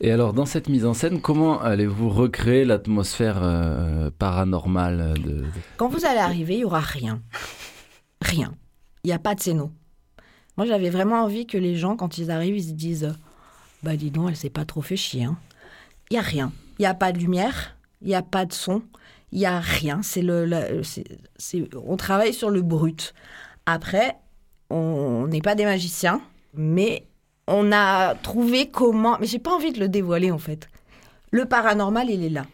Et 0.00 0.12
alors, 0.12 0.32
dans 0.32 0.46
cette 0.46 0.68
mise 0.68 0.86
en 0.86 0.94
scène, 0.94 1.20
comment 1.20 1.60
allez-vous 1.60 2.08
recréer 2.08 2.64
l'atmosphère 2.64 3.40
euh, 3.42 4.10
paranormale 4.16 5.14
de... 5.20 5.44
Quand 5.76 5.88
vous 5.88 6.04
allez 6.04 6.20
arriver, 6.20 6.54
il 6.54 6.60
y 6.60 6.64
aura 6.64 6.78
rien. 6.78 7.20
Rien. 8.22 8.54
Il 9.02 9.08
n'y 9.08 9.12
a 9.12 9.18
pas 9.18 9.34
de 9.34 9.40
scéno. 9.40 9.72
Moi, 10.56 10.66
j'avais 10.66 10.90
vraiment 10.90 11.24
envie 11.24 11.46
que 11.46 11.58
les 11.58 11.74
gens, 11.74 11.96
quand 11.96 12.18
ils 12.18 12.30
arrivent, 12.30 12.56
ils 12.56 12.68
se 12.68 12.72
disent 12.72 13.12
Bah, 13.82 13.96
dis 13.96 14.12
donc, 14.12 14.28
elle 14.28 14.36
s'est 14.36 14.50
pas 14.50 14.64
trop 14.64 14.82
fait 14.82 14.96
chier. 14.96 15.24
Hein. 15.24 15.36
Il 16.10 16.14
n'y 16.14 16.20
a 16.20 16.22
rien. 16.22 16.52
Il 16.78 16.82
n'y 16.82 16.86
a 16.86 16.94
pas 16.94 17.10
de 17.10 17.18
lumière, 17.18 17.76
il 18.02 18.08
n'y 18.08 18.14
a 18.14 18.22
pas 18.22 18.46
de 18.46 18.52
son, 18.52 18.82
il 19.32 19.40
n'y 19.40 19.46
a 19.46 19.58
rien. 19.58 20.00
C'est 20.02 20.22
le, 20.22 20.80
on 21.84 21.96
travaille 21.96 22.32
sur 22.32 22.50
le 22.50 22.62
brut. 22.62 23.14
Après, 23.66 24.16
on 24.70 25.26
n'est 25.26 25.40
pas 25.40 25.54
des 25.54 25.64
magiciens. 25.64 26.20
Mais 26.54 27.04
on 27.46 27.72
a 27.72 28.14
trouvé 28.14 28.68
comment. 28.68 29.16
Mais 29.20 29.26
j'ai 29.26 29.38
pas 29.38 29.52
envie 29.52 29.72
de 29.72 29.80
le 29.80 29.88
dévoiler 29.88 30.30
en 30.30 30.38
fait. 30.38 30.68
Le 31.30 31.44
paranormal, 31.44 32.10
il 32.10 32.24
est 32.24 32.30
là. 32.30 32.44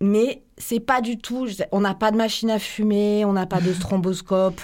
Mais 0.00 0.42
c'est 0.56 0.80
pas 0.80 1.00
du 1.00 1.18
tout. 1.18 1.46
On 1.72 1.80
n'a 1.80 1.94
pas 1.94 2.10
de 2.10 2.16
machine 2.16 2.50
à 2.50 2.58
fumer, 2.58 3.24
on 3.24 3.32
n'a 3.32 3.46
pas 3.46 3.60
de 3.60 3.72
stromboscope, 3.72 4.60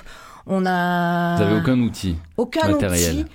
on 0.46 0.64
a. 0.66 1.36
Vous 1.36 1.42
avez 1.42 1.60
aucun 1.60 1.78
outil 1.80 2.16
Aucun 2.36 2.68
matériel. 2.68 3.20
outil. 3.20 3.30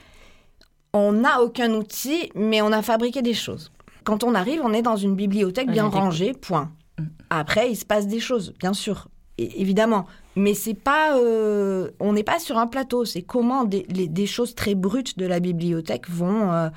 On 0.94 1.14
n'a 1.14 1.42
aucun 1.42 1.72
outil, 1.72 2.32
mais 2.36 2.62
on 2.62 2.72
a 2.72 2.82
fabriqué 2.82 3.22
des 3.22 3.34
choses. 3.34 3.72
Quand 4.04 4.24
on 4.24 4.36
arrive, 4.36 4.62
on 4.64 4.74
est 4.74 4.82
dans 4.82 4.98
une 4.98 5.16
bibliothèque 5.16 5.70
bien 5.72 5.88
rangée, 5.88 6.34
point. 6.34 6.72
Mm. 7.00 7.04
Après, 7.30 7.72
il 7.72 7.76
se 7.78 7.86
passe 7.86 8.08
des 8.08 8.20
choses, 8.20 8.54
bien 8.60 8.74
sûr, 8.74 9.08
évidemment. 9.56 10.06
Mais 10.36 10.54
c'est 10.54 10.74
pas, 10.74 11.18
euh, 11.18 11.90
on 12.00 12.14
n'est 12.14 12.24
pas 12.24 12.40
sur 12.40 12.58
un 12.58 12.68
plateau. 12.68 13.06
C'est 13.06 13.22
comment 13.22 13.66
des, 13.66 13.86
les- 13.90 14.08
des 14.08 14.26
choses 14.26 14.56
très 14.56 14.76
brutes 14.76 15.18
de 15.18 15.26
la 15.26 15.40
bibliothèque 15.40 16.10
vont, 16.10 16.52
euh, 16.52 16.70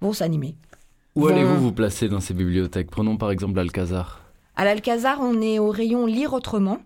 vont 0.00 0.12
s'animer. 0.12 0.54
Où 1.16 1.26
allez-vous 1.28 1.56
vous 1.58 1.72
placer 1.72 2.08
dans 2.08 2.20
ces 2.20 2.34
bibliothèques? 2.34 2.90
Prenons 2.90 3.16
par 3.16 3.30
exemple 3.30 3.56
l'Alcazar. 3.56 4.20
À 4.54 4.64
l'Alcazar, 4.64 5.18
on 5.20 5.40
est 5.40 5.58
au 5.58 5.70
rayon 5.70 6.06
lire 6.06 6.32
autrement, 6.34 6.78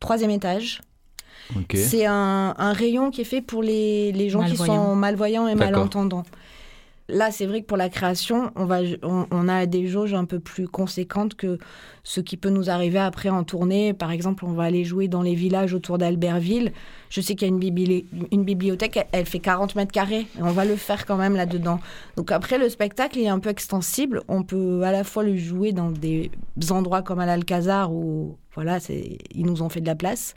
troisième 0.00 0.30
étage. 0.30 0.80
Ok. 1.56 1.76
C'est 1.76 2.04
un, 2.04 2.54
un 2.58 2.72
rayon 2.72 3.10
qui 3.10 3.22
est 3.22 3.24
fait 3.24 3.40
pour 3.40 3.62
les, 3.62 4.12
les 4.12 4.28
gens 4.28 4.40
qui 4.44 4.56
sont 4.66 4.94
malvoyants 4.94 5.48
et 5.48 5.54
malentendants. 5.54 6.24
Là, 7.10 7.30
c'est 7.30 7.46
vrai 7.46 7.62
que 7.62 7.66
pour 7.66 7.78
la 7.78 7.88
création, 7.88 8.50
on, 8.54 8.66
va, 8.66 8.80
on, 9.02 9.26
on 9.30 9.48
a 9.48 9.64
des 9.64 9.86
jauges 9.86 10.12
un 10.12 10.26
peu 10.26 10.40
plus 10.40 10.68
conséquentes 10.68 11.34
que 11.36 11.56
ce 12.04 12.20
qui 12.20 12.36
peut 12.36 12.50
nous 12.50 12.68
arriver 12.68 12.98
après 12.98 13.30
en 13.30 13.44
tournée. 13.44 13.94
Par 13.94 14.10
exemple, 14.10 14.44
on 14.44 14.52
va 14.52 14.64
aller 14.64 14.84
jouer 14.84 15.08
dans 15.08 15.22
les 15.22 15.34
villages 15.34 15.72
autour 15.72 15.96
d'Albertville. 15.96 16.70
Je 17.08 17.22
sais 17.22 17.34
qu'il 17.34 17.48
y 17.48 17.50
a 17.50 17.54
une, 17.54 17.60
bibli- 17.60 18.04
une 18.30 18.44
bibliothèque, 18.44 19.06
elle, 19.12 19.24
fait 19.24 19.38
40 19.38 19.74
mètres 19.74 19.90
carrés. 19.90 20.26
Et 20.38 20.42
on 20.42 20.50
va 20.52 20.66
le 20.66 20.76
faire 20.76 21.06
quand 21.06 21.16
même 21.16 21.34
là-dedans. 21.34 21.80
Donc 22.16 22.30
après, 22.30 22.58
le 22.58 22.68
spectacle 22.68 23.18
est 23.18 23.28
un 23.28 23.38
peu 23.38 23.48
extensible. 23.48 24.22
On 24.28 24.42
peut 24.42 24.82
à 24.82 24.92
la 24.92 25.02
fois 25.02 25.24
le 25.24 25.34
jouer 25.38 25.72
dans 25.72 25.90
des 25.90 26.30
endroits 26.68 27.00
comme 27.00 27.20
à 27.20 27.26
l'Alcazar 27.26 27.90
où 27.90 28.36
voilà, 28.54 28.80
ils 29.34 29.46
nous 29.46 29.62
ont 29.62 29.70
fait 29.70 29.80
de 29.80 29.86
la 29.86 29.94
place. 29.94 30.34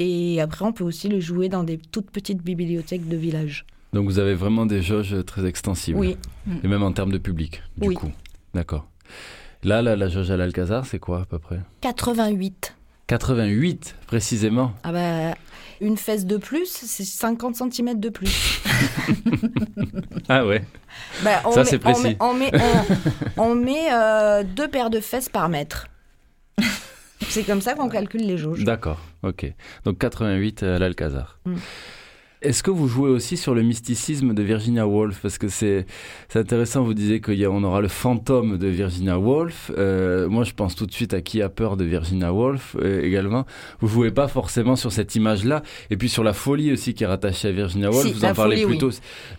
Et 0.00 0.40
après, 0.40 0.64
on 0.64 0.72
peut 0.72 0.82
aussi 0.82 1.08
le 1.08 1.20
jouer 1.20 1.48
dans 1.48 1.62
des 1.62 1.78
toutes 1.78 2.10
petites 2.10 2.42
bibliothèques 2.42 3.06
de 3.06 3.16
village. 3.16 3.64
Donc 3.92 4.06
vous 4.06 4.18
avez 4.18 4.34
vraiment 4.34 4.66
des 4.66 4.82
jauges 4.82 5.16
très 5.26 5.44
extensibles. 5.46 5.98
Oui, 5.98 6.16
Et 6.62 6.68
même 6.68 6.82
en 6.82 6.92
termes 6.92 7.12
de 7.12 7.18
public, 7.18 7.62
du 7.76 7.88
Oui. 7.88 7.94
coup. 7.94 8.10
D'accord. 8.54 8.86
Là, 9.64 9.82
la, 9.82 9.96
la 9.96 10.08
jauge 10.08 10.30
à 10.30 10.36
l'Alcazar, 10.36 10.86
c'est 10.86 10.98
quoi 10.98 11.20
à 11.22 11.24
peu 11.24 11.38
près? 11.38 11.60
88. 11.80 12.76
88 13.08 13.96
précisément. 14.06 14.72
Ah 14.84 14.92
bah, 14.92 15.34
une 15.80 15.96
fesse 15.96 16.24
de 16.26 16.36
plus, 16.36 16.66
c'est 16.70 17.04
50 17.04 17.56
cm 17.56 17.98
de 17.98 18.08
plus. 18.08 18.62
Ah 20.28 20.46
ouais. 20.46 20.62
Bah, 21.24 21.42
on 21.44 21.50
Ça, 21.52 21.64
c'est 21.64 21.76
on 21.76 21.80
précis. 21.92 22.02
met- 22.04 22.16
On 22.20 22.34
met, 22.34 22.50
on- 22.54 23.42
on 23.42 23.54
met, 23.56 23.92
euh, 23.92 24.44
deux 24.44 24.68
paires 24.68 24.90
de 24.90 25.00
fesses 25.00 25.28
par 25.28 25.48
mètre. 25.48 25.88
C'est 27.28 27.42
comme 27.42 27.60
ça 27.60 27.74
qu'on 27.74 27.88
calcule 27.88 28.26
les 28.26 28.38
jauges. 28.38 28.62
D'accord. 28.64 29.00
Ok. 29.22 29.52
Donc 29.84 29.98
88 29.98 30.62
à 30.62 30.78
l'Alcazar. 30.78 31.38
Mm. 31.46 31.54
Est-ce 32.42 32.62
que 32.62 32.70
vous 32.70 32.88
jouez 32.88 33.10
aussi 33.10 33.36
sur 33.36 33.54
le 33.54 33.62
mysticisme 33.62 34.32
de 34.32 34.42
Virginia 34.42 34.86
Woolf? 34.86 35.20
Parce 35.20 35.36
que 35.36 35.48
c'est 35.48 35.84
c'est 36.30 36.38
intéressant, 36.38 36.82
vous 36.82 36.94
disiez 36.94 37.20
qu'on 37.20 37.62
aura 37.64 37.82
le 37.82 37.88
fantôme 37.88 38.56
de 38.56 38.66
Virginia 38.66 39.18
Woolf. 39.18 39.70
Euh, 39.76 40.26
moi, 40.26 40.44
je 40.44 40.52
pense 40.52 40.74
tout 40.74 40.86
de 40.86 40.92
suite 40.92 41.12
à 41.12 41.20
Qui 41.20 41.42
a 41.42 41.50
peur 41.50 41.76
de 41.76 41.84
Virginia 41.84 42.32
Woolf 42.32 42.76
euh, 42.80 43.02
également. 43.02 43.44
Vous 43.80 43.88
jouez 43.88 44.10
pas 44.10 44.26
forcément 44.26 44.74
sur 44.74 44.90
cette 44.90 45.14
image-là. 45.14 45.62
Et 45.90 45.98
puis 45.98 46.08
sur 46.08 46.24
la 46.24 46.32
folie 46.32 46.72
aussi 46.72 46.94
qui 46.94 47.04
est 47.04 47.06
rattachée 47.06 47.48
à 47.48 47.52
Virginia 47.52 47.90
Woolf. 47.90 48.06
Si, 48.06 48.12
vous 48.14 48.24
en 48.24 48.32
parlez 48.32 48.56
folie, 48.62 48.66
plutôt 48.78 48.90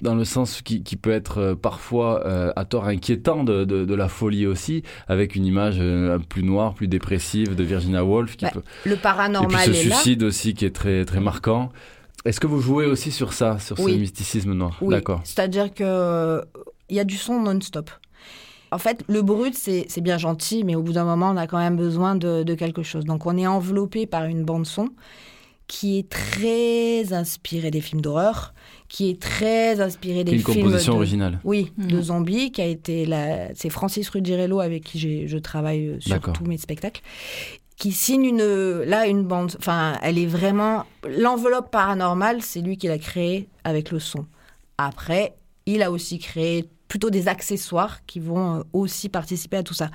dans 0.03 0.13
le 0.13 0.23
sens 0.23 0.61
qui, 0.61 0.83
qui 0.83 0.95
peut 0.95 1.09
être 1.11 1.39
euh, 1.39 1.55
parfois 1.55 2.25
euh, 2.27 2.53
à 2.55 2.65
tort 2.65 2.85
inquiétant 2.85 3.43
de, 3.43 3.65
de, 3.65 3.83
de 3.83 3.95
la 3.95 4.09
folie 4.09 4.45
aussi, 4.45 4.83
avec 5.07 5.35
une 5.35 5.45
image 5.47 5.77
euh, 5.79 6.19
plus 6.19 6.43
noire, 6.43 6.75
plus 6.75 6.87
dépressive 6.87 7.55
de 7.55 7.63
Virginia 7.63 8.03
Woolf 8.05 8.37
qui 8.37 8.45
Bah, 8.45 8.51
peut... 8.53 8.61
Le 8.85 8.91
Et 8.91 8.93
puis 8.93 9.01
paranormal 9.01 9.61
ce 9.65 9.71
est 9.71 9.85
là. 9.89 9.95
suicide 9.95 10.21
aussi 10.21 10.53
qui 10.53 10.65
est 10.65 10.75
très, 10.75 11.03
très 11.03 11.19
marquant. 11.19 11.71
Est-ce 12.25 12.39
que 12.39 12.47
vous 12.47 12.61
jouez 12.61 12.85
aussi 12.85 13.11
sur 13.11 13.33
ça, 13.33 13.57
sur 13.59 13.77
ce 13.77 13.89
mysticisme 13.89 14.53
noir? 14.53 14.77
Oui, 14.81 14.93
D'accord. 14.95 15.21
c'est-à-dire 15.23 15.73
que 15.73 15.83
euh, 15.83 16.41
il 16.89 16.95
y 16.95 16.99
a 16.99 17.03
du 17.03 17.17
son 17.17 17.41
non-stop. 17.41 17.89
En 18.73 18.77
fait, 18.77 19.03
le 19.09 19.21
brut, 19.21 19.53
c'est 19.55 20.01
bien 20.01 20.17
gentil, 20.17 20.63
mais 20.63 20.75
au 20.75 20.81
bout 20.81 20.93
d'un 20.93 21.03
moment, 21.03 21.31
on 21.31 21.37
a 21.37 21.45
quand 21.47 21.57
même 21.57 21.75
besoin 21.75 22.15
de, 22.15 22.43
de 22.43 22.53
quelque 22.53 22.83
chose. 22.83 23.03
Donc, 23.03 23.25
on 23.25 23.37
est 23.37 23.47
enveloppé 23.47 24.05
par 24.05 24.23
une 24.25 24.43
bande-son 24.45 24.89
qui 25.67 25.99
est 25.99 26.09
très 26.09 27.13
inspirée 27.13 27.71
des 27.71 27.79
films 27.81 28.01
d'horreur, 28.01 28.53
qui 28.89 29.09
est 29.09 29.21
très 29.21 29.79
inspirée 29.79 30.23
des 30.25 30.33
Une 30.33 30.39
films 30.39 30.63
composition 30.65 30.93
de- 30.93 30.97
originale. 30.97 31.39
Oui, 31.45 31.71
de 31.77 31.95
Mhm. 31.97 32.01
zombies, 32.01 32.51
qui 32.51 32.61
a 32.61 32.65
été 32.65 33.05
la... 33.05 33.53
C'est 33.55 33.69
Francis 33.69 34.07
Ruggiero 34.09 34.59
avec 34.59 34.83
qui 34.83 35.27
je 35.27 35.37
travaille 35.37 35.87
euh, 35.87 35.99
sur 35.99 36.19
tous 36.33 36.43
mes 36.45 36.57
spectacles, 36.57 37.01
qui 37.81 37.91
signe 37.93 38.25
une, 38.25 38.83
là 38.83 39.07
une 39.07 39.23
bande. 39.23 39.55
Enfin, 39.57 39.97
elle 40.03 40.19
est 40.19 40.27
vraiment 40.27 40.85
l'enveloppe 41.03 41.71
paranormale, 41.71 42.43
c'est 42.43 42.61
lui 42.61 42.77
qui 42.77 42.87
l'a 42.87 42.99
créée 42.99 43.49
avec 43.63 43.89
le 43.89 43.97
son. 43.97 44.27
Après, 44.77 45.35
il 45.65 45.81
a 45.81 45.89
aussi 45.89 46.19
créé 46.19 46.69
plutôt 46.87 47.09
des 47.09 47.27
accessoires 47.27 48.05
qui 48.05 48.19
vont 48.19 48.59
euh, 48.59 48.63
aussi 48.73 49.09
participer 49.09 49.57
à 49.57 49.63
tout 49.63 49.73
ça. 49.73 49.89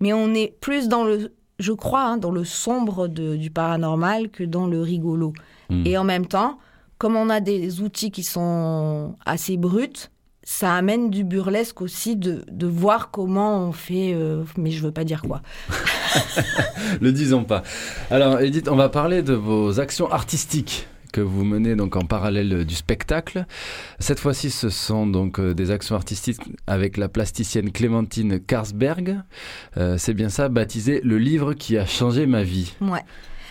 Mais 0.00 0.14
on 0.14 0.32
est 0.32 0.58
plus 0.62 0.88
dans 0.88 1.04
le, 1.04 1.34
je 1.58 1.72
crois, 1.72 2.02
hein, 2.02 2.16
dans 2.16 2.30
le 2.30 2.44
sombre 2.44 3.08
de- 3.08 3.36
du 3.36 3.50
paranormal 3.50 4.30
que 4.30 4.44
dans 4.44 4.66
le 4.66 4.80
rigolo. 4.80 5.34
Hmm. 5.68 5.82
Et 5.84 5.98
en 5.98 6.04
même 6.04 6.26
temps, 6.26 6.56
comme 6.96 7.14
on 7.14 7.28
a 7.28 7.40
des 7.40 7.82
outils 7.82 8.10
qui 8.10 8.22
sont 8.22 9.16
assez 9.26 9.58
bruts, 9.58 10.08
ça 10.50 10.74
amène 10.74 11.10
du 11.10 11.24
burlesque 11.24 11.82
aussi 11.82 12.16
de, 12.16 12.42
de 12.50 12.66
voir 12.66 13.10
comment 13.10 13.68
on 13.68 13.72
fait, 13.72 14.14
euh, 14.14 14.44
mais 14.56 14.70
je 14.70 14.82
veux 14.82 14.90
pas 14.90 15.04
dire 15.04 15.20
quoi. 15.20 15.42
Le 17.02 17.12
disons 17.12 17.44
pas. 17.44 17.62
Alors, 18.10 18.40
Edith, 18.40 18.66
on 18.66 18.74
va 18.74 18.88
parler 18.88 19.22
de 19.22 19.34
vos 19.34 19.78
actions 19.78 20.10
artistiques 20.10 20.88
que 21.12 21.20
vous 21.20 21.44
menez 21.44 21.76
donc 21.76 21.96
en 21.96 22.06
parallèle 22.06 22.64
du 22.64 22.74
spectacle. 22.74 23.44
Cette 23.98 24.20
fois-ci, 24.20 24.48
ce 24.48 24.70
sont 24.70 25.06
donc 25.06 25.38
euh, 25.38 25.52
des 25.52 25.70
actions 25.70 25.96
artistiques 25.96 26.40
avec 26.66 26.96
la 26.96 27.10
plasticienne 27.10 27.70
Clémentine 27.70 28.40
Karsberg. 28.40 29.20
Euh, 29.76 29.96
C'est 29.98 30.14
bien 30.14 30.30
ça, 30.30 30.48
baptisé 30.48 31.02
Le 31.04 31.18
livre 31.18 31.52
qui 31.52 31.76
a 31.76 31.84
changé 31.84 32.24
ma 32.24 32.42
vie. 32.42 32.74
Ouais. 32.80 33.04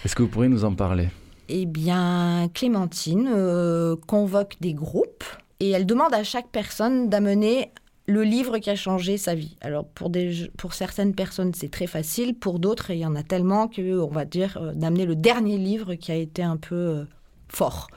Est-ce 0.03 0.15
que 0.15 0.23
vous 0.23 0.29
pourriez 0.29 0.49
nous 0.49 0.65
en 0.65 0.73
parler? 0.73 1.09
Eh 1.47 1.67
bien, 1.67 2.49
Clémentine 2.55 3.29
euh, 3.31 3.95
convoque 4.07 4.55
des 4.61 4.73
groupes 4.73 5.23
et 5.59 5.71
elle 5.71 5.85
demande 5.85 6.13
à 6.13 6.23
chaque 6.23 6.49
personne 6.49 7.09
d'amener 7.09 7.71
le 8.07 8.23
livre 8.23 8.57
qui 8.59 8.69
a 8.69 8.75
changé 8.75 9.17
sa 9.17 9.35
vie. 9.35 9.57
Alors, 9.61 9.85
pour, 9.85 10.73
certaines 10.73 11.13
personnes, 11.13 11.53
c'est 11.53 11.69
très 11.69 11.87
facile. 11.87 12.35
Pour 12.35 12.59
d'autres, 12.59 12.91
il 12.91 12.99
y 12.99 13.05
en 13.05 13.15
a 13.15 13.23
tellement 13.23 13.67
que, 13.67 13.99
on 13.99 14.07
va 14.07 14.23
dire, 14.23 14.57
euh, 14.61 14.73
d'amener 14.73 15.05
le 15.05 15.15
dernier 15.15 15.57
livre 15.57 15.95
qui 15.95 16.11
a 16.11 16.15
été 16.15 16.41
un 16.41 16.57
peu 16.57 16.75
euh, 16.75 17.03
fort. 17.49 17.87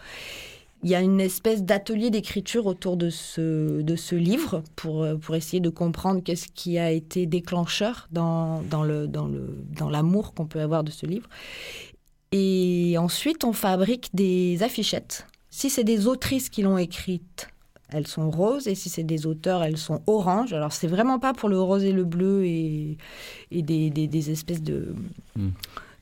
Il 0.83 0.91
y 0.91 0.95
a 0.95 1.01
une 1.01 1.21
espèce 1.21 1.63
d'atelier 1.63 2.11
d'écriture 2.11 2.67
autour 2.67 2.97
de 2.97 3.11
ce, 3.11 4.15
livre 4.15 4.65
pour, 4.75 5.05
euh, 5.05 5.15
pour 5.17 5.37
essayer 5.37 5.61
de 5.61 5.69
comprendre 5.69 6.23
qu'est-ce 6.25 6.49
qui 6.49 6.79
a 6.79 6.91
été 6.91 7.27
déclencheur 7.27 8.09
dans, 8.11 8.63
dans, 8.63 8.83
le, 8.83 9.07
dans, 9.07 9.27
le, 9.27 9.63
dans 9.79 9.91
l'amour 9.91 10.35
qu'on 10.35 10.47
peut 10.47 10.61
avoir 10.61 10.83
de 10.83 10.91
ce 10.91 11.07
livre. 11.07 11.29
Et 12.33 12.97
ensuite, 12.99 13.45
on 13.45 13.53
fabrique 13.53 14.09
des 14.15 14.63
affichettes. 14.63 15.27
Si 15.51 15.69
c'est 15.69 15.85
des 15.85 16.07
autrices 16.07 16.49
qui 16.49 16.63
l'ont 16.63 16.79
écrite, 16.79 17.50
elles 17.93 18.07
sont 18.07 18.31
roses. 18.31 18.67
Et 18.69 18.75
si 18.75 18.89
c'est 18.89 19.03
des 19.05 19.27
auteurs, 19.27 19.63
elles 19.63 19.77
sont 19.79 20.03
oranges. 20.07 20.53
Alors, 20.53 20.73
c'est 20.73 20.87
vraiment 20.87 21.19
pas 21.19 21.33
pour 21.33 21.49
le 21.49 21.61
rose 21.61 21.85
et 21.85 21.93
le 21.93 22.05
bleu 22.05 22.45
et, 22.45 22.97
et 23.51 23.63
des, 23.63 23.91
des, 23.91 24.07
des 24.07 24.31
espèces 24.31 24.63
de, 24.63 24.95
Mm. 25.37 25.49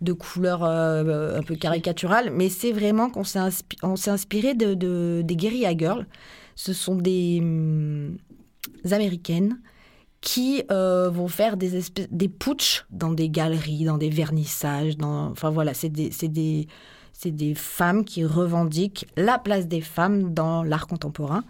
de 0.01 0.13
couleurs 0.13 0.65
euh, 0.65 1.39
un 1.39 1.43
peu 1.43 1.55
caricaturales. 1.57 2.31
Mais 2.31 2.49
c'est 2.49 2.73
vraiment 2.73 3.11
qu'on 3.11 3.25
s'est, 3.25 3.39
inspi- 3.41 4.09
inspiré 4.11 4.55
de, 4.55 4.75
de- 4.75 5.23
des 5.25 5.37
Guerilla 5.37 5.77
Girls. 5.77 6.07
Ce 6.57 6.73
sont 6.73 6.97
des 6.97 7.39
hum, 7.41 8.17
américaines 8.91 9.59
qui 10.21 10.63
euh, 10.73 11.09
vont 11.11 11.29
faire 11.29 11.57
des 11.57 11.77
espèces 11.77 12.09
des 12.11 12.29
putsch 12.29 12.85
dans 12.91 13.13
des 13.13 13.29
galeries, 13.29 13.85
dans 13.85 13.99
des 13.99 14.11
vernissages, 14.11 14.97
dans 14.97 15.31
enfin 15.31 15.51
voilà, 15.51 15.75
c'est 15.75 15.89
des 15.91 16.11
c'est 16.11 16.27
des 16.29 16.67
c'est 17.13 17.31
des 17.31 17.55
femmes 17.55 18.05
qui 18.05 18.25
revendiquent 18.25 19.07
la 19.17 19.39
place 19.39 19.67
des 19.69 19.81
femmes 19.81 20.35
dans 20.35 20.65
l'art 20.65 20.87
contemporain 20.89 21.45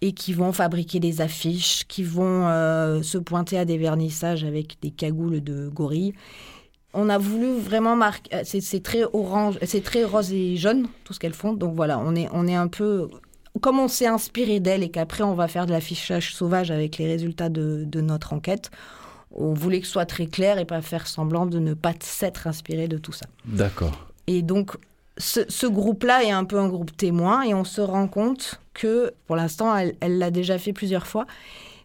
et 0.00 0.12
qui 0.12 0.32
vont 0.32 0.52
fabriquer 0.52 1.00
des 1.00 1.20
affiches, 1.20 1.84
qui 1.88 2.02
vont 2.02 2.46
euh, 2.48 3.02
se 3.02 3.18
pointer 3.18 3.58
à 3.58 3.64
des 3.64 3.78
vernissages 3.78 4.44
avec 4.44 4.76
des 4.82 4.90
cagoules 4.90 5.42
de 5.42 5.68
gorilles. 5.68 6.14
On 6.92 7.08
a 7.08 7.18
voulu 7.18 7.58
vraiment 7.58 7.96
marquer, 7.96 8.34
euh, 8.34 8.42
c'est 8.44 8.82
très 8.82 9.04
orange, 9.12 9.58
c'est 9.62 9.82
très 9.82 10.04
rose 10.04 10.32
et 10.32 10.56
jaune 10.56 10.88
tout 11.04 11.12
ce 11.12 11.18
qu'elles 11.18 11.34
font. 11.34 11.54
Donc 11.54 11.74
voilà, 11.74 11.98
on 11.98 12.14
est 12.14 12.28
on 12.32 12.46
est 12.46 12.54
un 12.54 12.68
peu 12.68 13.08
comme 13.60 13.78
on 13.78 13.88
s'est 13.88 14.06
inspiré 14.06 14.60
d'elle 14.60 14.82
et 14.82 14.90
qu'après 14.90 15.22
on 15.22 15.34
va 15.34 15.48
faire 15.48 15.66
de 15.66 15.72
l'affichage 15.72 16.34
sauvage 16.34 16.70
avec 16.70 16.98
les 16.98 17.06
résultats 17.06 17.48
de, 17.48 17.84
de 17.84 18.00
notre 18.00 18.32
enquête, 18.32 18.70
on 19.32 19.54
voulait 19.54 19.80
que 19.80 19.86
ce 19.86 19.92
soit 19.92 20.06
très 20.06 20.26
clair 20.26 20.58
et 20.58 20.64
pas 20.64 20.82
faire 20.82 21.06
semblant 21.06 21.46
de 21.46 21.58
ne 21.58 21.74
pas 21.74 21.94
s'être 22.00 22.46
inspiré 22.46 22.88
de 22.88 22.98
tout 22.98 23.12
ça. 23.12 23.26
D'accord. 23.44 24.08
Et 24.26 24.42
donc, 24.42 24.76
ce, 25.20 25.66
groupe-là 25.66 26.24
est 26.24 26.30
un 26.30 26.44
peu 26.44 26.58
un 26.58 26.68
groupe 26.68 26.96
témoin 26.96 27.42
et 27.42 27.54
on 27.54 27.64
se 27.64 27.80
rend 27.80 28.08
compte 28.08 28.60
que, 28.74 29.12
pour 29.26 29.36
l'instant, 29.36 29.76
elle 29.76 30.18
l'a 30.18 30.30
déjà 30.30 30.58
fait 30.58 30.72
plusieurs 30.72 31.06
fois. 31.06 31.26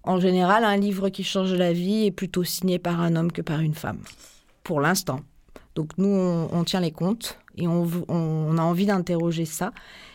En 0.04 0.20
général, 0.20 0.64
un 0.64 0.78
livre 0.78 1.10
qui 1.10 1.24
change 1.24 1.54
la 1.54 1.74
vie 1.74 2.06
est 2.06 2.12
plutôt 2.12 2.44
signé 2.44 2.80
par 2.80 3.02
un 3.02 3.16
homme 3.16 3.32
que 3.32 3.42
par 3.42 3.60
une 3.60 3.74
femme. 3.74 4.00
Pour 4.64 4.82
l'instant. 4.82 5.20
Donc 5.76 5.90
nous, 5.98 6.08
on, 6.08 6.64
tient 6.64 6.80
les 6.80 6.92
comptes 6.92 7.38
et 7.58 7.68
on 7.68 8.58
a 8.58 8.62
envie 8.62 8.86
d'interroger 8.86 9.46
ça. 9.46 9.74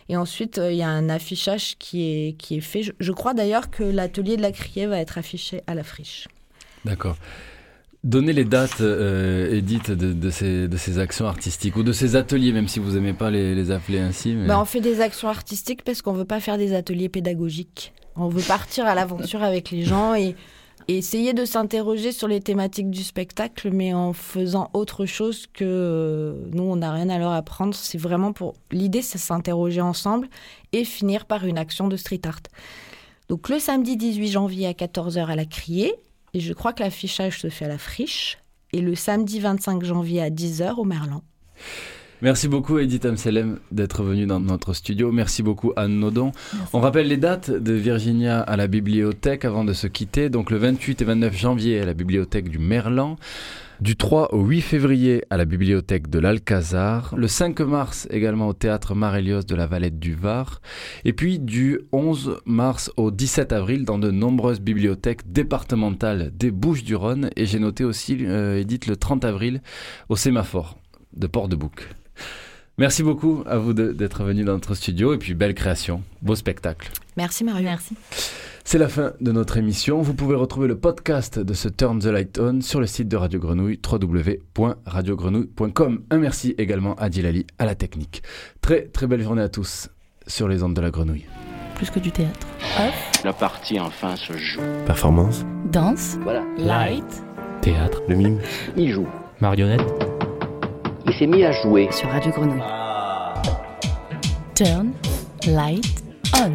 Et 0.09 0.17
ensuite, 0.17 0.57
euh, 0.57 0.71
il 0.71 0.77
y 0.77 0.83
a 0.83 0.89
un 0.89 1.07
affichage 1.07 1.77
qui 1.77 2.03
est, 2.03 2.33
qui 2.33 2.57
est 2.57 2.61
fait. 2.61 2.83
Je, 2.83 2.91
je 2.99 3.11
crois 3.11 3.33
d'ailleurs 3.33 3.69
que 3.69 3.83
l'atelier 3.83 4.35
de 4.35 4.41
la 4.41 4.51
criée 4.51 4.87
va 4.87 4.97
être 4.97 5.17
affiché 5.17 5.61
à 5.67 5.75
la 5.75 5.83
friche. 5.83 6.27
D'accord. 6.83 7.15
Donnez 8.03 8.33
les 8.33 8.45
dates, 8.45 8.81
euh, 8.81 9.53
Edith, 9.55 9.91
de, 9.91 10.29
ces, 10.31 10.67
de 10.67 10.75
ces 10.77 10.97
actions 10.97 11.27
artistiques 11.27 11.75
ou 11.75 11.83
de 11.83 11.91
ces 11.91 12.15
ateliers, 12.15 12.51
même 12.51 12.67
si 12.67 12.79
vous 12.79 12.93
n'aimez 12.93 13.13
pas 13.13 13.29
les, 13.29 13.53
les 13.53 13.69
appeler 13.69 13.99
ainsi. 13.99 14.33
mais- 14.33 14.47
Bah, 14.47 14.59
on 14.59 14.65
fait 14.65 14.81
des 14.81 15.01
actions 15.01 15.27
artistiques 15.27 15.83
parce 15.83 16.01
qu'on 16.01 16.13
veut 16.13 16.25
pas 16.25 16.39
faire 16.39 16.57
des 16.57 16.73
ateliers 16.73 17.09
pédagogiques. 17.09 17.93
On 18.15 18.27
veut 18.27 18.41
partir 18.41 18.87
à 18.87 18.95
l'aventure 18.95 19.43
avec 19.43 19.69
les 19.69 19.83
gens 19.83 20.15
et, 20.15 20.35
et 20.87 20.97
essayer 20.97 21.33
de 21.33 21.45
s'interroger 21.45 22.11
sur 22.11 22.27
les 22.27 22.39
thématiques 22.39 22.89
du 22.89 23.03
spectacle, 23.03 23.69
mais 23.71 23.93
en 23.93 24.13
faisant 24.13 24.71
autre 24.73 25.05
chose 25.05 25.45
que 25.53 25.63
euh, 25.63 26.33
nous, 26.53 26.63
on 26.63 26.77
n'a 26.77 26.91
rien 26.91 27.07
à 27.09 27.19
leur 27.19 27.31
apprendre. 27.33 27.75
C'est 27.75 27.99
vraiment 27.99 28.33
pour. 28.33 28.55
L'idée, 28.71 29.03
c'est 29.03 29.19
s'interroger 29.19 29.81
ensemble 29.81 30.27
et 30.73 30.85
finir 30.85 31.25
par 31.25 31.45
une 31.45 31.59
action 31.59 31.87
de 31.87 31.95
street 31.97 32.21
art. 32.25 32.41
Donc 33.29 33.47
le 33.47 33.59
samedi 33.59 33.95
18 33.95 34.27
janvier 34.27 34.65
à 34.65 34.73
14h 34.73 35.27
à 35.27 35.35
la 35.35 35.45
Criée, 35.45 35.93
et 36.33 36.39
je 36.39 36.53
crois 36.53 36.73
que 36.73 36.83
l'affichage 36.83 37.39
se 37.39 37.49
fait 37.49 37.65
à 37.65 37.69
la 37.69 37.77
Friche, 37.77 38.37
et 38.73 38.81
le 38.81 38.95
samedi 38.95 39.39
25 39.39 39.83
janvier 39.83 40.21
à 40.21 40.29
10h 40.29 40.75
au 40.75 40.85
Merlan. 40.85 41.23
Merci 42.23 42.47
beaucoup 42.47 42.77
Edith 42.77 43.03
Amselem 43.05 43.57
d'être 43.71 44.03
venue 44.03 44.27
dans 44.27 44.39
notre 44.39 44.73
studio. 44.75 45.11
Merci 45.11 45.41
beaucoup 45.41 45.73
Anne 45.75 45.97
Nodon. 45.97 46.31
On 46.71 46.79
rappelle 46.79 47.07
les 47.07 47.17
dates 47.17 47.49
de 47.49 47.73
Virginia 47.73 48.41
à 48.41 48.55
la 48.57 48.67
bibliothèque 48.67 49.43
avant 49.43 49.63
de 49.63 49.73
se 49.73 49.87
quitter. 49.87 50.29
Donc 50.29 50.51
le 50.51 50.57
28 50.57 51.01
et 51.01 51.05
29 51.05 51.35
janvier 51.35 51.79
à 51.79 51.85
la 51.85 51.95
bibliothèque 51.95 52.49
du 52.49 52.59
Merlan. 52.59 53.15
Du 53.79 53.95
3 53.95 54.35
au 54.35 54.43
8 54.43 54.61
février 54.61 55.23
à 55.31 55.37
la 55.37 55.45
bibliothèque 55.45 56.11
de 56.11 56.19
l'Alcazar. 56.19 57.15
Le 57.17 57.27
5 57.27 57.59
mars 57.61 58.07
également 58.11 58.49
au 58.49 58.53
théâtre 58.53 58.93
Marélios 58.93 59.41
de 59.41 59.55
la 59.55 59.65
Valette 59.65 59.97
du 59.97 60.13
Var. 60.13 60.61
Et 61.05 61.13
puis 61.13 61.39
du 61.39 61.79
11 61.91 62.37
mars 62.45 62.91
au 62.97 63.09
17 63.09 63.51
avril 63.51 63.83
dans 63.83 63.97
de 63.97 64.11
nombreuses 64.11 64.61
bibliothèques 64.61 65.31
départementales 65.31 66.31
des 66.35 66.51
Bouches-du-Rhône. 66.51 67.31
Et 67.35 67.47
j'ai 67.47 67.57
noté 67.57 67.83
aussi, 67.83 68.15
euh, 68.21 68.59
Edith, 68.59 68.85
le 68.85 68.95
30 68.95 69.25
avril 69.25 69.63
au 70.07 70.15
Sémaphore 70.15 70.77
de 71.17 71.25
Port-de-Bouc. 71.25 72.00
Merci 72.77 73.03
beaucoup 73.03 73.43
à 73.45 73.57
vous 73.57 73.73
d'être 73.73 74.23
venu 74.23 74.43
dans 74.43 74.53
notre 74.53 74.73
studio 74.75 75.13
et 75.13 75.17
puis 75.17 75.33
belle 75.33 75.53
création, 75.53 76.01
beau 76.21 76.35
spectacle. 76.35 76.89
Merci 77.17 77.43
Mario. 77.43 77.63
Merci. 77.63 77.95
C'est 78.63 78.77
la 78.77 78.87
fin 78.87 79.13
de 79.19 79.31
notre 79.31 79.57
émission. 79.57 80.01
Vous 80.01 80.13
pouvez 80.13 80.35
retrouver 80.35 80.67
le 80.67 80.77
podcast 80.77 81.37
de 81.39 81.53
ce 81.53 81.67
Turn 81.67 81.99
the 81.99 82.05
Light 82.05 82.39
On 82.39 82.61
sur 82.61 82.79
le 82.79 82.87
site 82.87 83.07
de 83.09 83.17
Radio 83.17 83.39
Grenouille 83.39 83.79
www.radiogrenouille.com. 83.85 86.03
Un 86.09 86.17
merci 86.17 86.55
également 86.57 86.95
à 86.95 87.09
Dilali 87.09 87.45
à 87.59 87.65
la 87.65 87.75
technique. 87.75 88.23
Très 88.61 88.83
très 88.87 89.07
belle 89.07 89.21
journée 89.21 89.41
à 89.41 89.49
tous 89.49 89.89
sur 90.27 90.47
les 90.47 90.63
ondes 90.63 90.75
de 90.75 90.81
la 90.81 90.91
Grenouille. 90.91 91.25
Plus 91.75 91.89
que 91.89 91.99
du 91.99 92.11
théâtre. 92.11 92.47
Off, 92.79 93.21
La 93.25 93.33
partie 93.33 93.79
enfin 93.79 94.15
se 94.15 94.33
joue. 94.37 94.61
Performance, 94.85 95.43
danse, 95.71 96.17
Voilà. 96.23 96.43
light 96.57 97.23
théâtre, 97.61 98.01
le 98.07 98.15
mime, 98.15 98.39
Il 98.77 98.91
joue. 98.91 99.07
marionnette. 99.39 100.10
Il 101.05 101.13
s'est 101.13 101.27
mis 101.27 101.43
à 101.43 101.51
jouer. 101.51 101.89
sur 101.91 102.09
Radio 102.09 102.31
Grenouille. 102.31 102.61
Turn, 104.55 104.93
light, 105.47 106.03
on. 106.35 106.53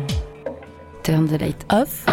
Turn 1.03 1.27
the 1.27 1.41
light 1.41 1.65
Off, 1.71 2.07